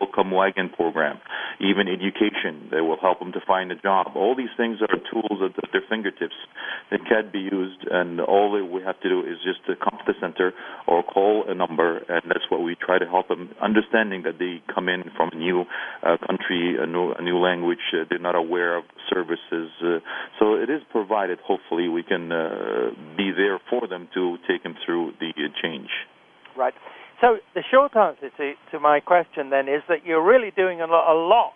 [0.00, 1.18] welcome wagon program,
[1.62, 4.12] even education that will help them to find a job.
[4.16, 6.34] All these things are tools at their fingertips
[6.90, 9.98] that can be used, and all that we have to do is just to come
[9.98, 10.52] to the center
[10.86, 14.60] or call a number, and that's what we try to help them, understanding that they
[14.74, 15.64] come in from a new
[16.02, 19.70] uh, country, a new, a new language, uh, they're not aware of services.
[19.80, 19.98] Uh,
[20.38, 21.38] so it is provided.
[21.46, 25.88] Hopefully, we can uh, be there for them to take them through the uh, change.
[26.56, 26.74] Right.
[27.22, 30.86] So the short answer to, to my question then is that you're really doing a
[30.86, 31.52] lot, a lot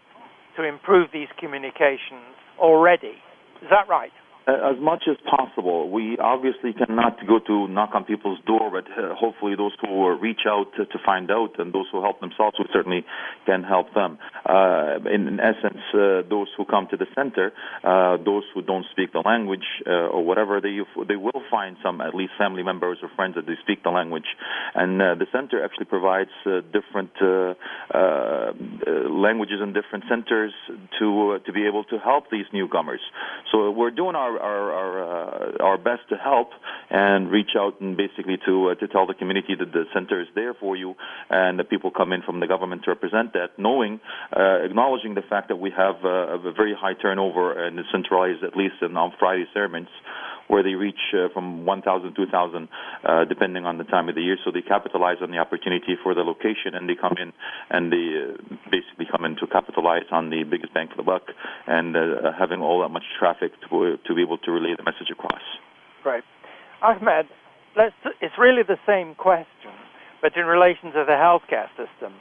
[0.57, 3.18] to improve these communications already.
[3.61, 4.12] Is that right?
[4.48, 5.90] Uh, as much as possible.
[5.90, 10.42] We obviously cannot go to knock on people's door, but uh, hopefully those who reach
[10.46, 13.04] out to, to, find out and those who help themselves, we certainly
[13.44, 14.18] can help them.
[14.48, 18.87] Uh, in, in, essence, uh, those who come to the center, uh, those who don't
[18.92, 20.78] speak the language uh, or whatever, they
[21.09, 24.30] they will find some at least family members or friends that they speak the language,
[24.76, 26.30] and the center actually provides
[26.70, 27.11] different
[29.11, 30.52] languages in different centers
[31.00, 33.00] to to be able to help these newcomers.
[33.50, 36.51] So we're doing our our our, uh, our best to help
[36.90, 40.29] and reach out and basically to uh, to tell the community that the center is
[40.35, 40.94] there for you
[41.31, 44.01] and that people come in from the government to represent that, knowing,
[44.37, 48.57] uh, acknowledging the fact that we have uh, a very high turnover and centralized at
[48.57, 49.88] least in on Friday sermons
[50.48, 52.68] where they reach uh, from 1,000, 2,000,
[53.04, 54.37] uh, depending on the time of the year.
[54.44, 57.32] So they capitalize on the opportunity for the location, and they come in
[57.70, 61.22] and they uh, basically come in to capitalize on the biggest bang for the buck
[61.66, 65.11] and uh, having all that much traffic to, to be able to relay the message
[65.11, 65.42] across.
[66.04, 66.24] Right.
[66.82, 67.26] Ahmed,
[68.20, 69.72] it's really the same question,
[70.22, 72.14] but in relation to the healthcare system.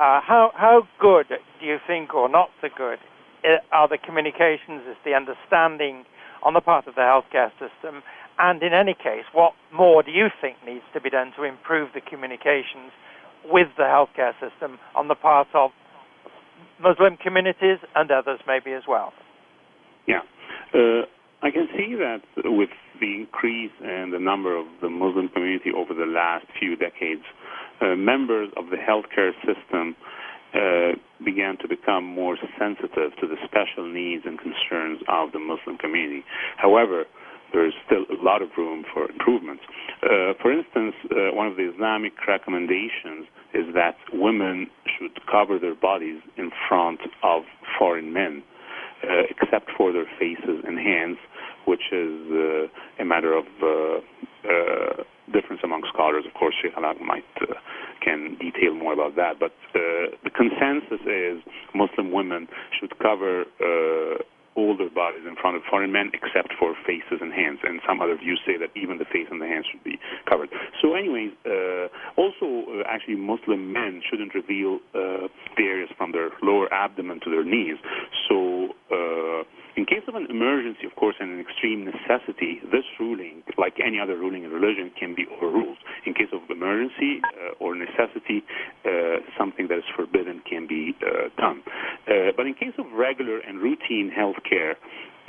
[0.00, 2.98] Uh, how, how good do you think, or not so good,
[3.44, 6.04] uh, are the communications, is the understanding
[6.42, 8.02] on the part of the healthcare system?
[8.38, 11.90] And in any case, what more do you think needs to be done to improve
[11.94, 12.92] the communications
[13.44, 15.70] with the healthcare system on the part of
[16.82, 19.12] Muslim communities and others maybe as well?
[20.06, 20.20] Yeah.
[20.74, 21.04] Uh,
[21.42, 25.94] I can see that with the increase in the number of the Muslim community over
[25.94, 27.22] the last few decades,
[27.80, 29.96] uh, members of the healthcare system
[30.54, 35.78] uh, began to become more sensitive to the special needs and concerns of the Muslim
[35.78, 36.24] community.
[36.56, 37.04] However,
[37.52, 39.60] there is still a lot of room for improvement.
[40.02, 45.74] Uh, for instance, uh, one of the Islamic recommendations is that women should cover their
[45.74, 47.42] bodies in front of
[47.78, 48.42] foreign men,
[49.02, 51.18] uh, except for their faces and hands,
[51.66, 53.44] which is uh, a matter of
[55.32, 56.24] difference among scholars.
[56.26, 57.24] Of course, Sheikh Alaa might
[58.00, 59.38] can detail more about that.
[59.38, 61.42] But uh, the consensus is
[61.74, 64.22] Muslim women should cover uh,
[64.56, 67.60] all their bodies in front of foreign men except for faces and hands.
[67.62, 70.48] And some other views say that even the face and the hands should be covered.
[70.82, 76.30] So, anyways, uh, also, uh, actually, Muslim men shouldn't reveal uh, the areas from their
[76.42, 77.78] lower abdomen to their knees.
[78.28, 79.44] So, uh,
[79.76, 83.98] in case of an emergency, of course, and an extreme necessity, this ruling, like any
[84.00, 85.78] other ruling in religion, can be overruled.
[86.06, 88.42] In case of emergency uh, or necessity,
[88.84, 91.62] uh, something that is forbidden can be uh, done.
[92.08, 94.76] Uh, but in case of regular and routine health care,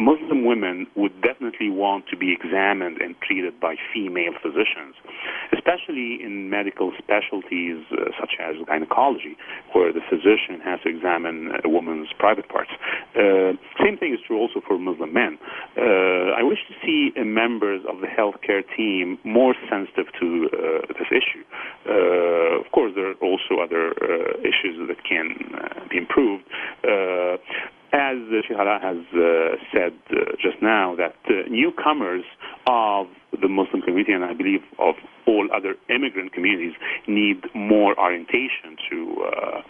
[0.01, 4.97] Muslim women would definitely want to be examined and treated by female physicians,
[5.53, 9.37] especially in medical specialties uh, such as gynecology,
[9.73, 12.71] where the physician has to examine a woman's private parts.
[13.13, 15.37] Uh, same thing is true also for Muslim men.
[15.77, 20.57] Uh, I wish to see members of the healthcare team more sensitive to uh,
[20.97, 21.43] this issue.
[21.87, 25.35] Uh, of course, there are also other uh, issues that can
[25.89, 26.43] be improved
[27.93, 28.17] as
[28.47, 32.23] Sheikh Alaa has uh, said uh, just now, that uh, newcomers
[32.65, 33.07] of
[33.41, 34.95] the Muslim community, and I believe of
[35.27, 36.73] all other immigrant communities,
[37.07, 39.61] need more orientation to uh,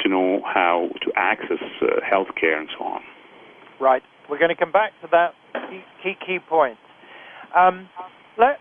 [0.00, 3.02] to know how to access uh, health care and so on.
[3.80, 4.02] Right.
[4.28, 5.34] We're going to come back to that
[6.02, 6.78] key key point.
[7.56, 7.88] Um,
[8.38, 8.60] let's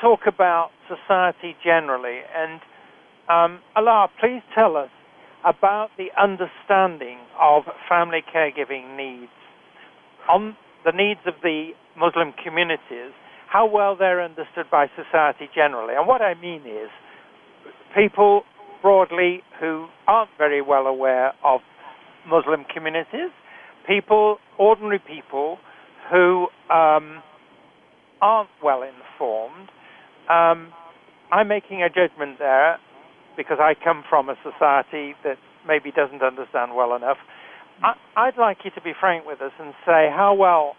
[0.00, 2.60] talk about society generally, and
[3.28, 4.90] um, Alaa, please tell us
[5.44, 9.32] about the understanding of family caregiving needs,
[10.30, 13.12] on the needs of the Muslim communities,
[13.48, 15.94] how well they're understood by society generally.
[15.94, 16.90] And what I mean is,
[17.94, 18.42] people
[18.80, 21.60] broadly who aren't very well aware of
[22.28, 23.30] Muslim communities,
[23.86, 25.58] people, ordinary people
[26.10, 27.22] who um,
[28.20, 29.68] aren't well informed.
[30.28, 30.72] Um,
[31.30, 32.78] I'm making a judgment there
[33.36, 37.16] because I come from a society that maybe doesn't understand well enough.
[37.82, 40.76] I, I'd like you to be frank with us and say how well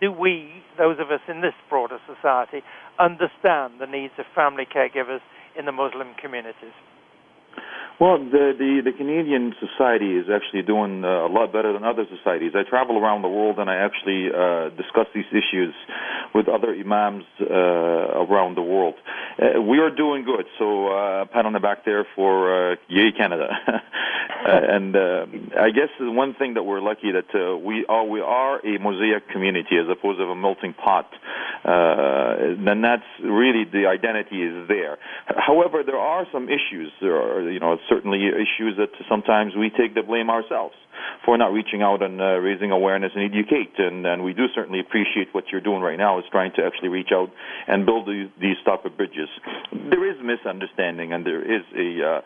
[0.00, 2.62] do we, those of us in this broader society,
[2.98, 5.20] understand the needs of family caregivers
[5.58, 6.76] in the Muslim communities?
[8.00, 12.06] Well, the, the, the Canadian society is actually doing uh, a lot better than other
[12.16, 12.52] societies.
[12.54, 15.74] I travel around the world and I actually uh, discuss these issues
[16.32, 17.44] with other imams uh,
[18.22, 18.94] around the world.
[19.38, 23.10] Uh, we are doing good, so uh, pat on the back there for uh, Yay
[23.10, 23.48] Canada.
[23.66, 23.80] uh,
[24.46, 24.96] and
[25.58, 29.28] I guess the one thing that we're lucky that we are we are a mosaic
[29.30, 31.10] community as opposed to a melting pot.
[31.64, 34.98] Then that's really the identity is there.
[35.26, 36.92] However, there are some issues.
[37.00, 40.74] There are you know certainly issues that sometimes we take the blame ourselves
[41.24, 43.72] for not reaching out and uh, raising awareness and educate.
[43.78, 46.88] And, and we do certainly appreciate what you're doing right now is trying to actually
[46.88, 47.30] reach out
[47.66, 49.28] and build these, these type of bridges.
[49.72, 52.20] There is misunderstanding and there is a uh,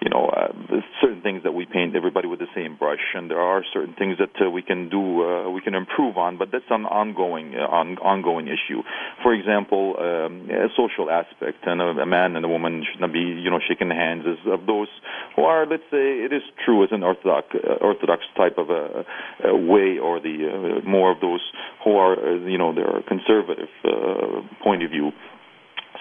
[0.00, 0.52] you know, uh,
[1.00, 4.18] certain things that we paint everybody with the same brush, and there are certain things
[4.18, 7.66] that uh, we can do, uh, we can improve on, but that's an ongoing, uh,
[7.66, 8.82] on, ongoing issue.
[9.22, 13.12] For example, um, a social aspect, and a, a man and a woman should not
[13.12, 14.88] be, you know, shaking hands as of those
[15.34, 19.04] who are, let's say, it is true as an orthodox, uh, orthodox type of a,
[19.44, 21.40] a way, or the uh, more of those
[21.84, 25.12] who are, uh, you know, their conservative uh, point of view.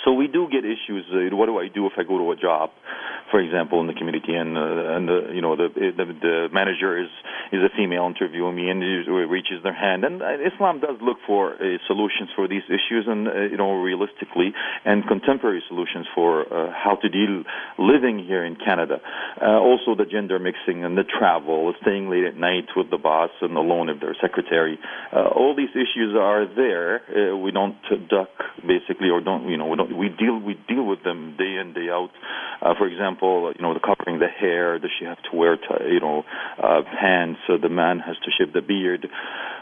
[0.05, 1.03] So we do get issues.
[1.09, 2.69] Uh, what do I do if I go to a job,
[3.31, 6.93] for example, in the community, and uh, and the you know the, the the manager
[7.01, 7.09] is
[7.51, 8.81] is a female interviewing me and
[9.29, 10.05] reaches their hand.
[10.05, 13.81] And uh, Islam does look for uh, solutions for these issues, and uh, you know
[13.81, 14.53] realistically,
[14.85, 17.43] and contemporary solutions for uh, how to deal
[17.79, 19.01] living here in Canada.
[19.41, 23.31] Uh, also, the gender mixing and the travel, staying late at night with the boss
[23.41, 24.77] and alone if their secretary.
[25.11, 27.01] Uh, all these issues are there.
[27.09, 27.75] Uh, we don't
[28.07, 28.29] duck
[28.61, 31.73] basically, or don't you know we don't we deal we deal with them day in
[31.73, 32.11] day out.
[32.61, 34.79] Uh, for example, you know, the covering the hair.
[34.79, 36.23] Does she have to wear, t- you know,
[36.61, 37.39] uh, pants?
[37.47, 39.07] So the man has to shave the beard.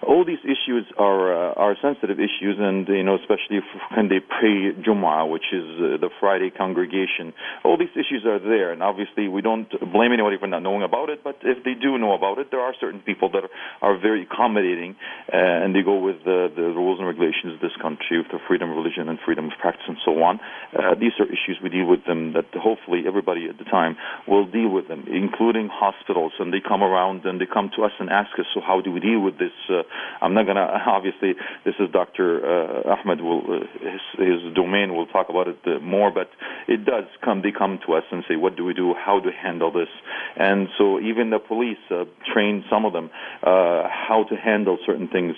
[0.08, 3.60] All these issues are uh, are sensitive issues, and you know, especially
[3.96, 7.34] when they pray Jumu'ah, which is uh, the Friday congregation.
[7.64, 11.10] All these issues are there, and obviously we don't blame anybody for not knowing about
[11.10, 11.24] it.
[11.24, 13.54] But if they do know about it, there are certain people that are,
[13.94, 14.96] are very accommodating,
[15.32, 18.40] uh, and they go with the, the rules and regulations of this country, with the
[18.48, 20.23] freedom of religion and freedom of practice and so on.
[20.32, 23.96] Uh, these are issues we deal with them that hopefully everybody at the time
[24.28, 26.32] will deal with them, including hospitals.
[26.40, 28.92] And they come around and they come to us and ask us, so how do
[28.92, 29.54] we deal with this?
[29.70, 29.84] Uh,
[30.22, 31.34] I'm not going to, obviously,
[31.66, 32.42] this is Dr.
[32.42, 36.30] Uh, Ahmed, will, uh, his, his domain will talk about it uh, more, but
[36.68, 38.94] it does come, they come to us and say, what do we do?
[38.94, 39.90] How do we handle this?
[40.38, 43.10] And so even the police uh, train some of them
[43.44, 45.36] how to handle certain things,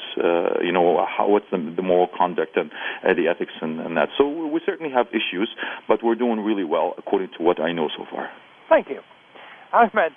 [0.61, 2.71] you know, how, what's the, the moral conduct and
[3.03, 4.09] the ethics and, and that.
[4.17, 5.49] So we certainly have issues,
[5.87, 8.29] but we're doing really well according to what I know so far.
[8.69, 9.01] Thank you.
[9.73, 10.13] Ahmed,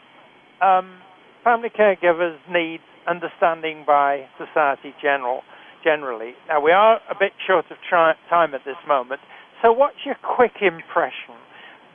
[0.62, 0.98] um,
[1.44, 5.42] family caregivers need understanding by society general,
[5.82, 6.32] generally.
[6.48, 9.20] Now, we are a bit short of tri- time at this moment,
[9.62, 11.34] so what's your quick impression,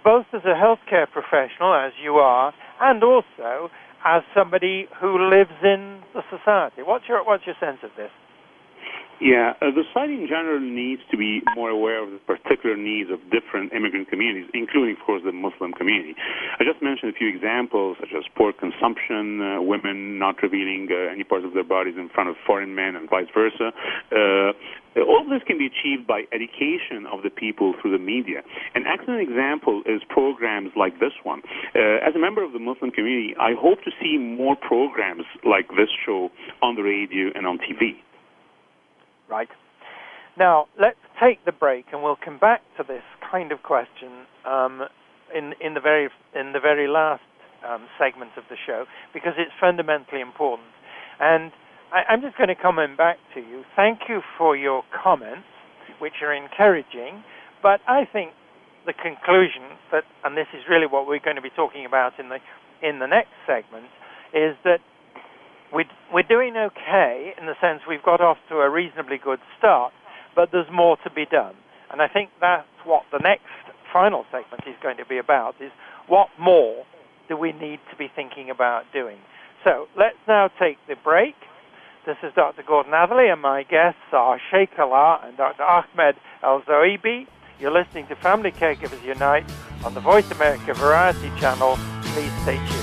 [0.03, 3.69] both as a healthcare professional, as you are, and also
[4.05, 6.81] as somebody who lives in the society?
[6.83, 8.11] What's your, what's your sense of this?
[9.23, 13.07] Yeah, uh, the society in general needs to be more aware of the particular needs
[13.07, 16.11] of different immigrant communities, including, of course, the Muslim community.
[16.59, 21.07] I just mentioned a few examples, such as poor consumption, uh, women not revealing uh,
[21.07, 23.71] any parts of their bodies in front of foreign men, and vice versa.
[24.11, 24.51] Uh,
[25.07, 28.43] all this can be achieved by education of the people through the media.
[28.75, 31.39] An excellent example is programs like this one.
[31.71, 35.71] Uh, as a member of the Muslim community, I hope to see more programs like
[35.79, 36.27] this show
[36.61, 38.02] on the radio and on TV.
[39.29, 39.49] Right.
[40.37, 44.81] Now, let's take the break and we'll come back to this kind of question um,
[45.35, 47.21] in, in, the very, in the very last
[47.67, 50.67] um, segment of the show because it's fundamentally important.
[51.19, 51.51] And
[51.93, 53.63] I, I'm just going to comment back to you.
[53.75, 55.47] Thank you for your comments,
[55.99, 57.23] which are encouraging,
[57.61, 58.31] but I think
[58.85, 62.29] the conclusion that, and this is really what we're going to be talking about in
[62.29, 62.39] the,
[62.81, 63.85] in the next segment,
[64.33, 64.79] is that
[65.73, 69.91] we're, we're doing okay in the sense we've got off to a reasonably good start,
[70.35, 71.55] but there's more to be done.
[71.91, 73.49] And I think that's what the next
[73.91, 75.71] final segment is going to be about, is
[76.07, 76.85] what more
[77.27, 79.17] do we need to be thinking about doing?
[79.63, 81.35] So let's now take the break.
[82.05, 82.63] This is Dr.
[82.67, 85.63] Gordon Atherley, and my guests are Sheikh Alaa and Dr.
[85.63, 87.27] Ahmed Al Zoeiby.
[87.59, 89.45] You're listening to Family Caregivers Unite
[89.85, 91.77] on the Voice America Variety Channel.
[92.03, 92.82] Please stay tuned.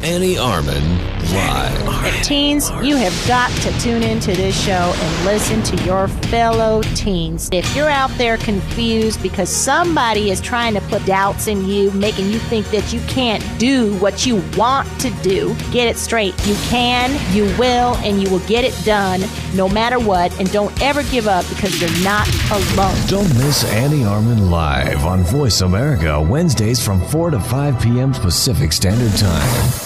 [0.00, 2.22] Annie Arman live.
[2.22, 7.48] Teens, you have got to tune into this show and listen to your fellow teens.
[7.50, 12.30] If you're out there confused because somebody is trying to put doubts in you, making
[12.30, 16.34] you think that you can't do what you want to do, get it straight.
[16.46, 19.22] You can, you will, and you will get it done
[19.54, 20.38] no matter what.
[20.38, 22.94] And don't ever give up because you're not alone.
[23.08, 28.12] Don't miss Annie Arman live on Voice America Wednesdays from 4 to 5 p.m.
[28.12, 29.85] Pacific Standard Time.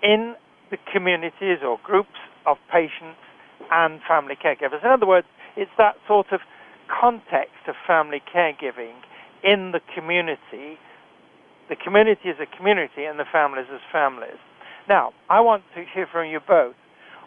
[0.01, 0.33] in
[0.71, 3.21] the communities or groups of patients
[3.69, 4.81] and family caregivers.
[4.83, 6.39] In other words, it's that sort of
[6.89, 8.97] context of family caregiving
[9.43, 10.79] in the community.
[11.69, 14.41] The community is a community and the families as families.
[14.89, 16.75] Now, I want to hear from you both.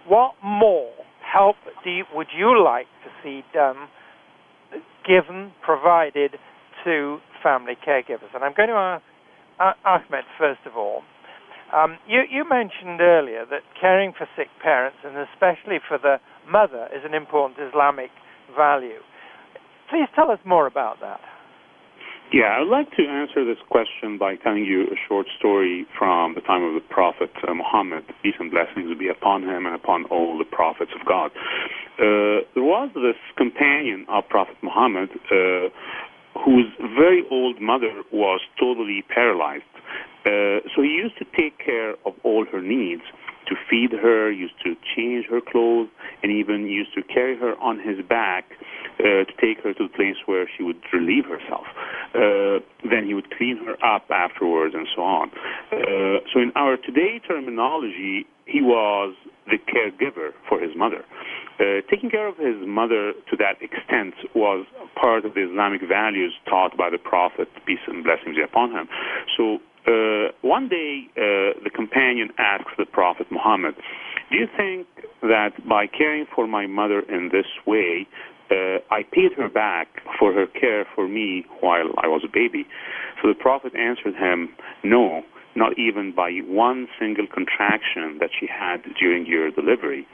[0.08, 3.88] What more help you, would you like to see done,
[5.06, 6.36] given, provided
[6.84, 8.34] to family caregivers?
[8.34, 9.02] And I'm going to ask
[9.58, 11.02] uh, Ahmed first of all.
[11.74, 16.86] Um, you, you, mentioned earlier that caring for sick parents, and especially for the mother,
[16.94, 18.10] is an important Islamic
[18.56, 19.02] value.
[19.90, 21.18] Please tell us more about that.
[22.32, 26.40] Yeah, I'd like to answer this question by telling you a short story from the
[26.40, 30.36] time of the Prophet uh, Muhammad, peace and blessings be upon him and upon all
[30.36, 31.30] the prophets of God.
[31.98, 35.70] Uh, there was this companion of Prophet Muhammad uh,
[36.44, 36.66] whose
[36.98, 39.62] very old mother was totally paralyzed.
[40.26, 43.02] Uh, so he used to take care of all her needs
[43.46, 45.88] to feed her, used to change her clothes,
[46.22, 48.44] and even used to carry her on his back
[48.98, 51.66] uh, to take her to the place where she would relieve herself.
[52.14, 55.30] Uh, then he would clean her up afterwards and so on.
[55.72, 59.14] Uh, so in our today terminology, he was
[59.46, 61.04] the caregiver for his mother.
[61.58, 66.32] Uh, taking care of his mother to that extent was part of the Islamic values
[66.48, 68.88] taught by the Prophet, peace and blessings be upon him.
[69.36, 73.74] So uh, one day, uh, the companion asks the Prophet Muhammad,
[74.30, 74.86] Do you think
[75.22, 78.06] that by caring for my mother in this way,
[78.50, 82.66] uh, I paid her back for her care for me while I was a baby?
[83.22, 84.50] So the Prophet answered him,
[84.82, 85.22] No,
[85.54, 90.06] not even by one single contraction that she had during your delivery.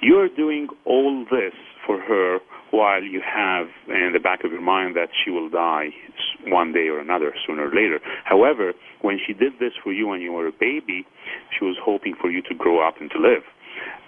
[0.00, 1.54] You are doing all this
[1.86, 2.38] for her
[2.72, 5.90] while you have in the back of your mind that she will die
[6.48, 8.00] one day or another, sooner or later.
[8.24, 11.04] However, when she did this for you when you were a baby,
[11.56, 13.44] she was hoping for you to grow up and to live.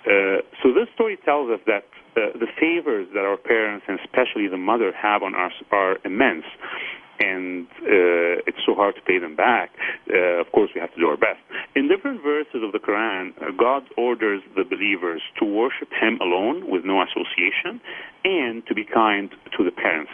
[0.09, 1.85] Uh, so this story tells us that
[2.17, 6.45] uh, the favors that our parents and especially the mother have on us are immense
[7.21, 9.71] and uh, it's so hard to pay them back.
[10.11, 11.41] Uh, of course, we have to do our best.
[11.75, 16.71] In different verses of the Quran, uh, God orders the believers to worship Him alone
[16.71, 17.81] with no association
[18.25, 20.11] and to be kind to the parents.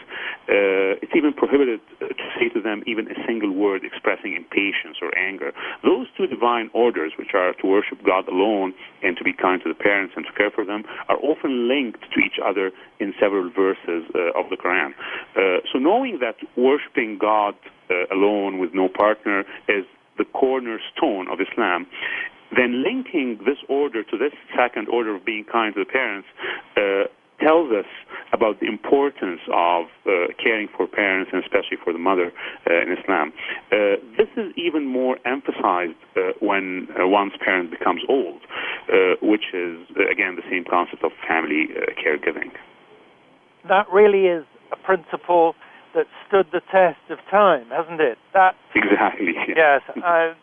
[0.49, 0.80] Uh,
[1.11, 5.11] it's even prohibited uh, to say to them even a single word expressing impatience or
[5.19, 5.51] anger.
[5.83, 9.69] Those two divine orders, which are to worship God alone and to be kind to
[9.69, 13.51] the parents and to care for them, are often linked to each other in several
[13.51, 14.95] verses uh, of the Quran.
[15.73, 17.55] so knowing that worshiping God
[17.91, 19.85] uh, alone with no partner is
[20.17, 21.87] the cornerstone of Islam,
[22.55, 26.29] then linking this order to this second order of being kind to the parents
[26.77, 27.89] uh, tells us
[28.33, 32.33] about the importance of uh, caring for parents and especially for the mother
[32.69, 33.33] uh, in Islam.
[33.73, 38.43] Uh, this is even more emphasized uh, when uh, one's parent becomes old,
[38.93, 39.79] uh, which is,
[40.11, 41.69] again, the same concept of family
[41.99, 42.53] caregiving.
[43.69, 45.55] That really is a principle
[45.95, 48.19] that stood the test of time, hasn't it?
[48.33, 49.35] That exactly.
[49.49, 50.35] Yes, I,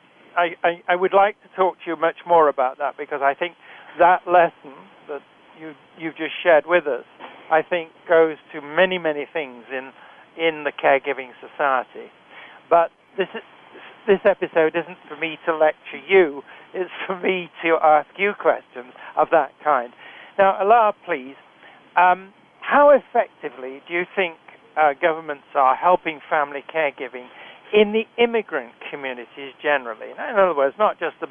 [0.64, 3.56] I, I would like to talk to you much more about that because I think
[3.98, 4.76] that lesson
[5.60, 7.06] you you've just shared with us,
[7.52, 9.92] I think goes to many many things in
[10.38, 12.12] in the caregiving society.
[12.70, 13.42] But this is,
[14.06, 16.44] this episode isn't for me to lecture you;
[16.74, 19.94] it's for me to ask you questions of that kind.
[20.38, 21.36] Now, Alaa, please,
[21.96, 24.38] um, how effectively do you think
[24.78, 27.28] uh, governments are helping family caregiving
[27.74, 30.12] in the immigrant communities generally.
[30.12, 31.28] In other words, not just the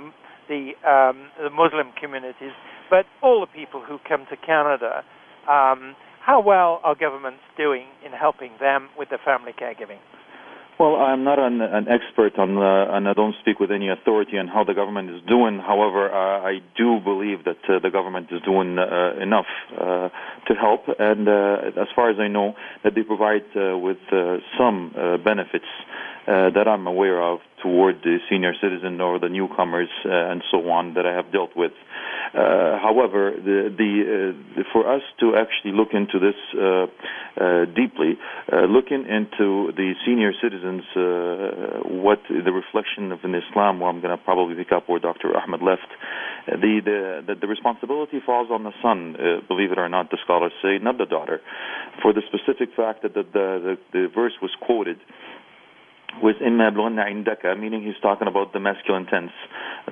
[0.49, 2.55] the, um, the Muslim communities,
[2.91, 5.05] but all the people who come to Canada.
[5.49, 9.99] Um, how well are governments doing in helping them with the family caregiving?
[10.78, 14.47] Well, I'm not an, an expert on, and I don't speak with any authority on
[14.47, 15.59] how the government is doing.
[15.59, 20.11] However, uh, I do believe that uh, the government is doing uh, enough uh,
[20.47, 23.97] to help, and uh, as far as I know, that they provide with
[24.59, 24.93] some
[25.24, 25.64] benefits
[26.26, 30.94] that I'm aware of toward the senior citizen or the newcomers uh, and so on
[30.94, 31.72] that I have dealt with.
[32.30, 36.86] Uh, however, the, the, uh, for us to actually look into this uh,
[37.42, 38.14] uh, deeply,
[38.52, 40.82] uh, looking into the senior citizens,
[41.90, 45.36] what the reflection of in Islam, where I'm going to probably pick up where Dr.
[45.36, 45.90] Ahmed left,
[46.46, 46.78] the,
[47.26, 49.16] the, the, responsibility falls on the son,
[49.48, 51.40] believe it or not, the scholars say, not the daughter,
[52.02, 54.98] for the specific fact that the, the, the verse was quoted
[56.22, 56.70] with imma
[57.56, 59.32] meaning he's talking about the masculine tense,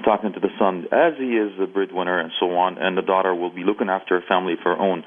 [0.05, 3.35] talking to the son, as he is the breadwinner and so on, and the daughter
[3.35, 5.05] will be looking after her family of her own.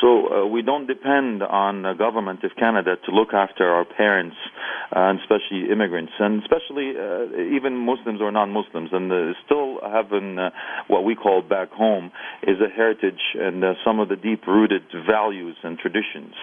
[0.00, 4.36] So uh, we don't depend on the government of Canada to look after our parents,
[4.94, 10.38] uh, and especially immigrants, and especially uh, even Muslims or non-Muslims, and uh, still having
[10.38, 10.50] uh,
[10.86, 12.12] what we call back home
[12.42, 16.34] is a heritage and uh, some of the deep-rooted values and traditions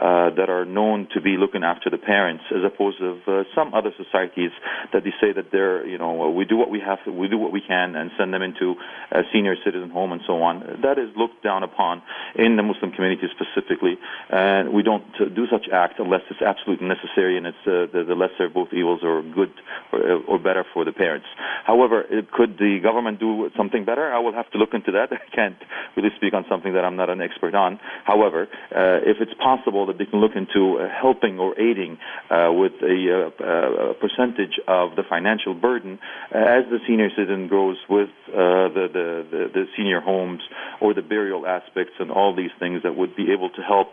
[0.00, 3.74] uh, that are known to be looking after the parents, as opposed to uh, some
[3.74, 4.52] other societies
[4.92, 7.36] that they say that they're, you know, we do what we have to, we do
[7.36, 8.76] what we can, and send them into
[9.10, 10.60] a senior citizen home and so on.
[10.82, 12.02] That is looked down upon
[12.36, 13.98] in the Muslim community specifically,
[14.30, 18.04] and we don't uh, do such act unless it's absolutely necessary and it's uh, the,
[18.06, 19.50] the lesser of both evils or good
[19.92, 21.26] or, or better for the parents.
[21.64, 24.12] However, could the government do something better?
[24.12, 25.12] I will have to look into that.
[25.12, 25.58] I can't
[25.96, 27.80] really speak on something that I'm not an expert on.
[28.04, 31.98] However, uh, if it's possible that they can look into uh, helping or aiding
[32.30, 35.98] uh, with a, uh, percentage of the financial burden
[36.30, 40.42] as the senior citizen grows with the, the, the, the senior homes
[40.80, 43.88] or the burial aspects and all these things that would be able to help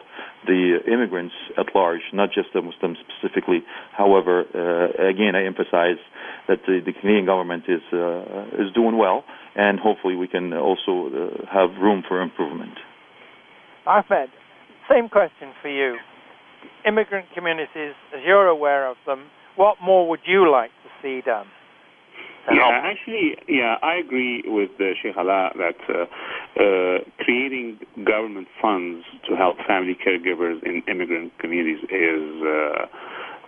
[0.46, 3.64] the immigrants at large, not just the Muslims specifically.
[3.98, 5.98] However, uh, again, I emphasize
[6.48, 9.24] that the, the Canadian government is uh, is doing well,
[9.56, 12.78] and hopefully we can also uh, have room for improvement.
[13.86, 14.30] Ahmed,
[14.90, 15.98] same question for you.
[16.86, 19.26] Immigrant communities, as you're aware of them,
[19.56, 21.48] what more would you like to see done?
[22.52, 26.06] Yeah, actually, yeah, I agree with uh, Sheikh Alaa that uh,
[26.62, 32.86] uh, creating government funds to help family caregivers in immigrant communities is uh,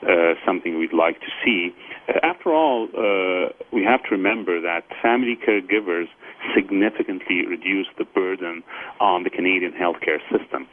[0.02, 1.76] uh, something we'd like to see.
[2.08, 6.08] Uh, after all, uh, we have to remember that family caregivers
[6.56, 8.64] significantly reduce the burden
[9.00, 10.68] on the Canadian healthcare system.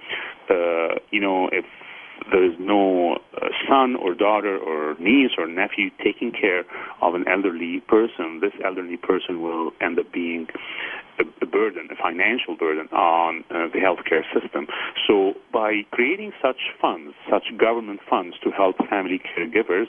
[1.10, 1.64] You know, if
[2.30, 6.64] there is no uh, son or daughter or niece or nephew taking care
[7.02, 10.46] of an elderly person, this elderly person will end up being
[11.20, 14.66] a, burden, a financial burden on uh, the healthcare system.
[15.06, 19.86] So, by creating such funds, such government funds to help family caregivers,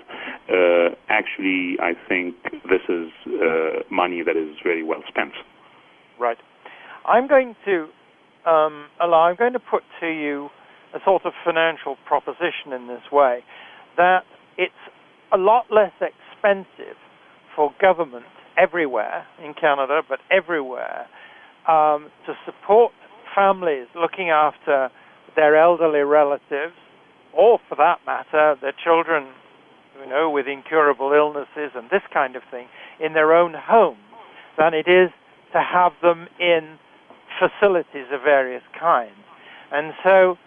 [0.49, 2.35] uh, actually, I think
[2.69, 5.33] this is uh, money that is very well spent.
[6.19, 6.37] Right.
[7.05, 7.87] I'm going to
[8.45, 9.29] um, Alaa.
[9.29, 10.49] I'm going to put to you
[10.95, 13.43] a sort of financial proposition in this way
[13.97, 14.23] that
[14.57, 14.73] it's
[15.33, 16.97] a lot less expensive
[17.55, 18.25] for government
[18.57, 21.07] everywhere in Canada, but everywhere,
[21.67, 22.93] um, to support
[23.35, 24.89] families looking after
[25.35, 26.75] their elderly relatives,
[27.33, 29.27] or for that matter, their children,
[30.01, 32.67] you know, with incurable illnesses and this kind of thing,
[32.99, 33.97] in their own homes,
[34.57, 35.09] than it is
[35.51, 36.77] to have them in
[37.39, 39.11] facilities of various kinds.
[39.71, 40.37] And so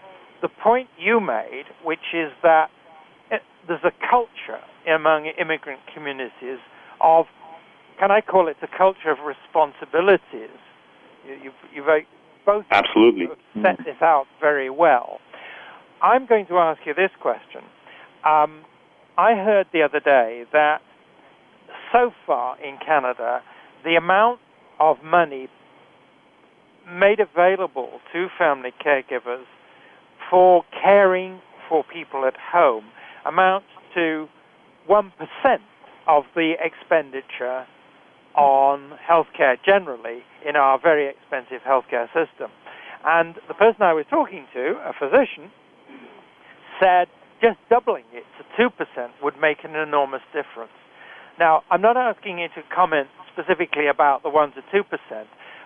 [0.42, 2.70] the point you made, which is that
[3.30, 6.58] it, there's a culture among immigrant communities
[7.00, 7.26] of,
[7.98, 10.56] can I call it a culture of responsibilities?
[11.26, 12.06] You, you've, you've
[12.46, 13.26] both absolutely
[13.62, 15.18] set this out very well.
[16.00, 17.62] I'm going to ask you this question.
[18.24, 18.64] Um,
[19.18, 20.80] I heard the other day that
[21.92, 23.42] so far in Canada,
[23.84, 24.40] the amount
[24.78, 25.48] of money
[26.90, 29.44] made available to family caregivers
[30.30, 32.84] for caring for people at home
[33.26, 34.28] amounts to
[34.88, 35.10] 1%
[36.06, 37.66] of the expenditure
[38.34, 42.50] on healthcare generally in our very expensive healthcare system.
[43.04, 45.50] And the person I was talking to, a physician,
[46.80, 47.08] said
[47.40, 50.74] just doubling it to 2% would make an enormous difference.
[51.38, 54.82] Now, I'm not asking you to comment specifically about the 1 to 2%,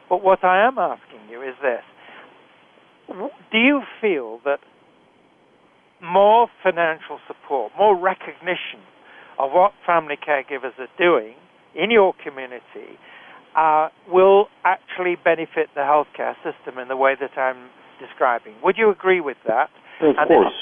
[0.09, 1.83] but what I am asking you is this.
[3.51, 4.59] Do you feel that
[6.03, 8.83] more financial support, more recognition
[9.39, 11.35] of what family caregivers are doing
[11.75, 12.99] in your community
[13.57, 18.55] uh, will actually benefit the healthcare system in the way that I'm describing?
[18.63, 19.71] Would you agree with that?
[20.01, 20.55] Of and course.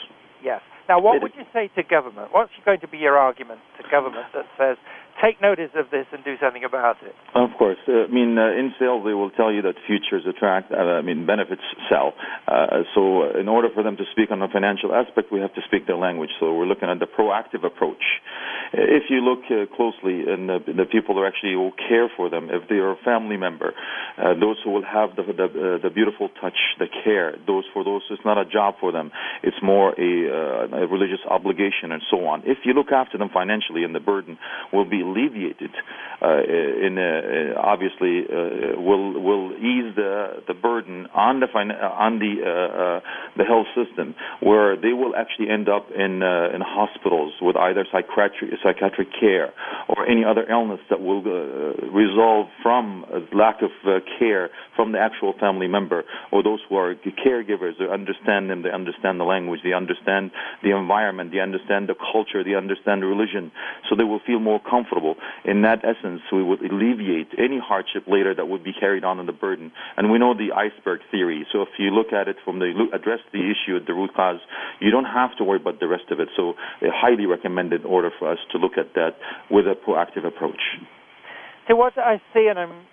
[0.45, 0.61] Yes.
[0.89, 2.29] Now, what would you say to government?
[2.33, 4.77] What's going to be your argument to government that says,
[5.23, 7.15] take notice of this and do something about it?
[7.35, 7.79] Of course.
[7.89, 11.03] Uh, I mean, uh, in sales, they will tell you that futures attract, uh, I
[11.03, 12.15] mean, benefits sell.
[12.47, 15.55] Uh, so, uh, in order for them to speak on the financial aspect, we have
[15.55, 16.31] to speak their language.
[16.41, 18.03] So, we're looking at the proactive approach.
[18.73, 19.43] If you look
[19.75, 23.37] closely, and the, people who actually will care for them, if they are a family
[23.37, 23.75] member,
[24.39, 28.25] those who will have the the, the beautiful touch, the care, those for those it's
[28.25, 29.11] not a job for them,
[29.43, 32.43] it's more a, a religious obligation and so on.
[32.47, 34.39] If you look after them financially, and the burden
[34.73, 35.71] will be alleviated,
[36.23, 36.43] uh,
[36.87, 42.33] in uh, obviously uh, will will ease the the burden on the fin- on the
[42.41, 43.01] uh, uh,
[43.37, 47.85] the health system, where they will actually end up in uh, in hospitals with either
[47.91, 49.53] psychiatric psychiatric care
[49.89, 54.99] or any other illness that will uh, resolve from lack of uh, care from the
[54.99, 57.73] actual family member or those who are caregivers.
[57.79, 60.31] They understand them, they understand the language, they understand
[60.63, 63.51] the environment, they understand the culture, they understand religion,
[63.89, 64.90] so they will feel more comfortable.
[65.45, 69.27] In that essence, we would alleviate any hardship later that would be carried on in
[69.27, 69.73] the burden.
[69.97, 71.47] And we know the iceberg theory.
[71.53, 74.41] So if you look at it from the address the issue at the root cause,
[74.81, 76.29] you don't have to worry about the rest of it.
[76.37, 79.17] So I highly recommend in order for us to look at that
[79.51, 80.61] with a proactive approach.
[81.69, 82.87] So what I see, and I'm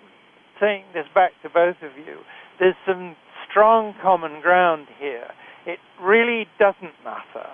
[0.60, 2.18] saying this back to both of you,
[2.58, 3.16] there's some
[3.50, 5.28] strong common ground here.
[5.66, 7.48] It really doesn't matter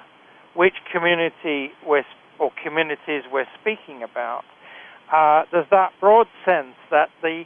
[0.55, 2.05] which community we're,
[2.39, 4.43] or communities we're speaking about.
[5.13, 7.45] Uh, there's that broad sense that the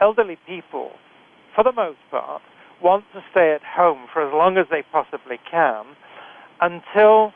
[0.00, 0.92] elderly people,
[1.54, 2.42] for the most part,
[2.82, 5.84] want to stay at home for as long as they possibly can
[6.60, 7.32] until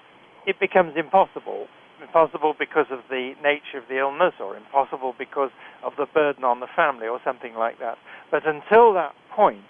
[0.47, 1.67] it becomes impossible.
[2.01, 5.51] Impossible because of the nature of the illness, or impossible because
[5.83, 7.97] of the burden on the family, or something like that.
[8.31, 9.65] But until that point,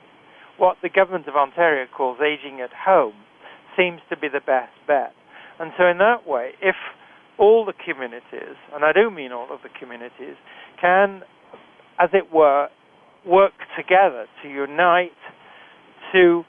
[0.56, 3.14] what the government of Ontario calls aging at home
[3.76, 5.12] seems to be the best bet.
[5.58, 6.76] And so, in that way, if
[7.38, 10.36] all the communities, and I do mean all of the communities,
[10.80, 11.22] can,
[11.98, 12.68] as it were,
[13.26, 15.12] work together to unite
[16.12, 16.44] to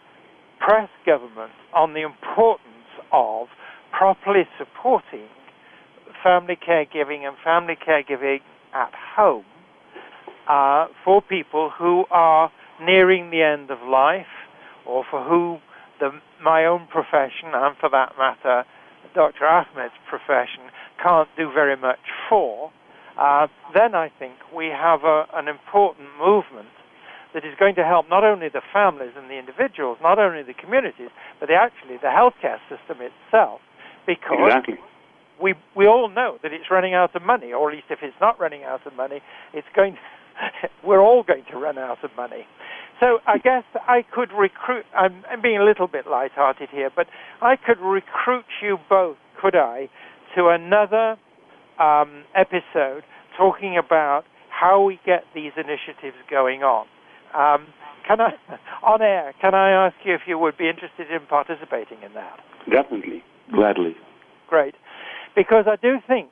[0.60, 2.64] press government on the importance
[3.12, 3.48] of
[3.92, 5.28] properly supporting
[6.24, 8.40] family caregiving and family caregiving
[8.74, 9.46] at home
[10.50, 12.52] uh, for people who are
[12.82, 14.26] nearing the end of life
[14.86, 15.58] or for who
[16.00, 16.12] the,
[16.44, 18.64] my own profession, and for that matter,
[19.14, 19.46] Dr.
[19.46, 22.00] Ahmed's profession, can't do very much
[22.30, 22.72] for,
[23.18, 26.70] uh, then I think we have a, an important movement
[27.34, 30.54] that is going to help not only the families and the individuals, not only the
[30.54, 33.60] communities, but the, actually the healthcare system itself,
[34.06, 34.80] because Exactly.
[35.42, 38.16] we we all know that it's running out of money, or at least if it's
[38.22, 39.22] not running out of money,
[39.54, 39.98] it's going.
[40.84, 42.46] we're all going to run out of money.
[43.00, 44.86] So I guess I could recruit.
[44.96, 47.08] I'm, I'm being a little bit light-hearted here, but
[47.42, 49.90] I could recruit you both, could I,
[50.36, 51.18] to another
[51.80, 53.04] um, episode
[53.38, 56.88] talking about how we get these initiatives going on.
[57.36, 57.68] Um,
[58.08, 58.32] can I,
[58.84, 62.40] on air, can I ask you if you would be interested in participating in that?
[62.70, 63.24] Definitely.
[63.54, 63.96] Gladly.
[64.50, 64.76] Great.
[65.36, 66.30] Because I do think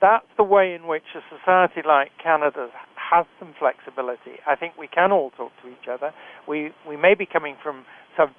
[0.00, 2.68] that's the way in which a society like Canada
[3.10, 4.40] has some flexibility.
[4.46, 6.12] I think we can all talk to each other.
[6.46, 7.84] We, we may be coming from
[8.16, 8.34] some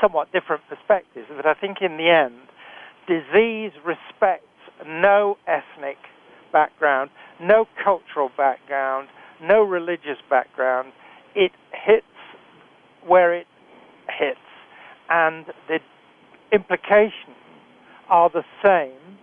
[0.00, 2.40] somewhat different perspectives, but I think in the end,
[3.06, 4.44] disease respects
[4.86, 5.98] no ethnic
[6.52, 9.08] background, no cultural background,
[9.42, 10.92] no religious background.
[11.34, 12.06] It hits
[13.06, 13.46] where it
[14.08, 14.38] hits,
[15.10, 15.80] and the
[16.52, 17.36] implications
[18.08, 19.18] are the same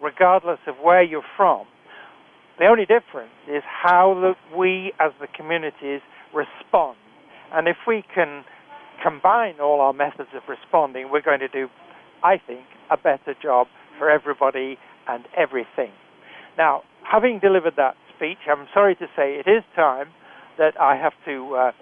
[0.00, 1.66] regardless of where you're from.
[2.58, 6.00] The only difference is how the, we as the communities
[6.34, 6.96] respond.
[7.52, 8.44] And if we can
[9.02, 11.68] combine all our methods of responding, we're going to do,
[12.22, 13.66] I think, a better job
[13.98, 15.92] for everybody and everything.
[16.56, 20.08] Now, having delivered that speech, I'm sorry to say it is time
[20.58, 21.72] that I have to uh,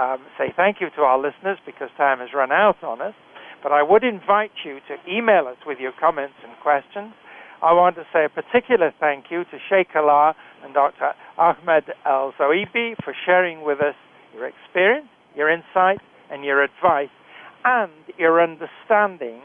[0.00, 3.14] um, say thank you to our listeners because time has run out on us.
[3.62, 7.14] But I would invite you to email us with your comments and questions.
[7.62, 11.12] I want to say a particular thank you to Sheikh Alaa and Dr.
[11.38, 13.94] Ahmed Al Zoeiby for sharing with us
[14.34, 16.00] your experience, your insight,
[16.30, 17.14] and your advice,
[17.64, 19.40] and your understanding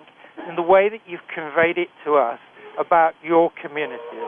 [0.48, 2.40] in the way that you've conveyed it to us
[2.80, 4.24] about your community.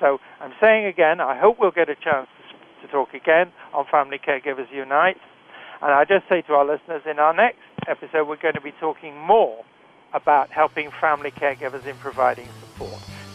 [0.00, 2.28] So I'm saying again, I hope we'll get a chance
[2.80, 5.16] to, to talk again on Family Caregivers Unite.
[5.82, 7.58] And I just say to our listeners, in our next
[7.88, 9.64] episode, we're going to be talking more
[10.14, 13.15] about helping family caregivers in providing support.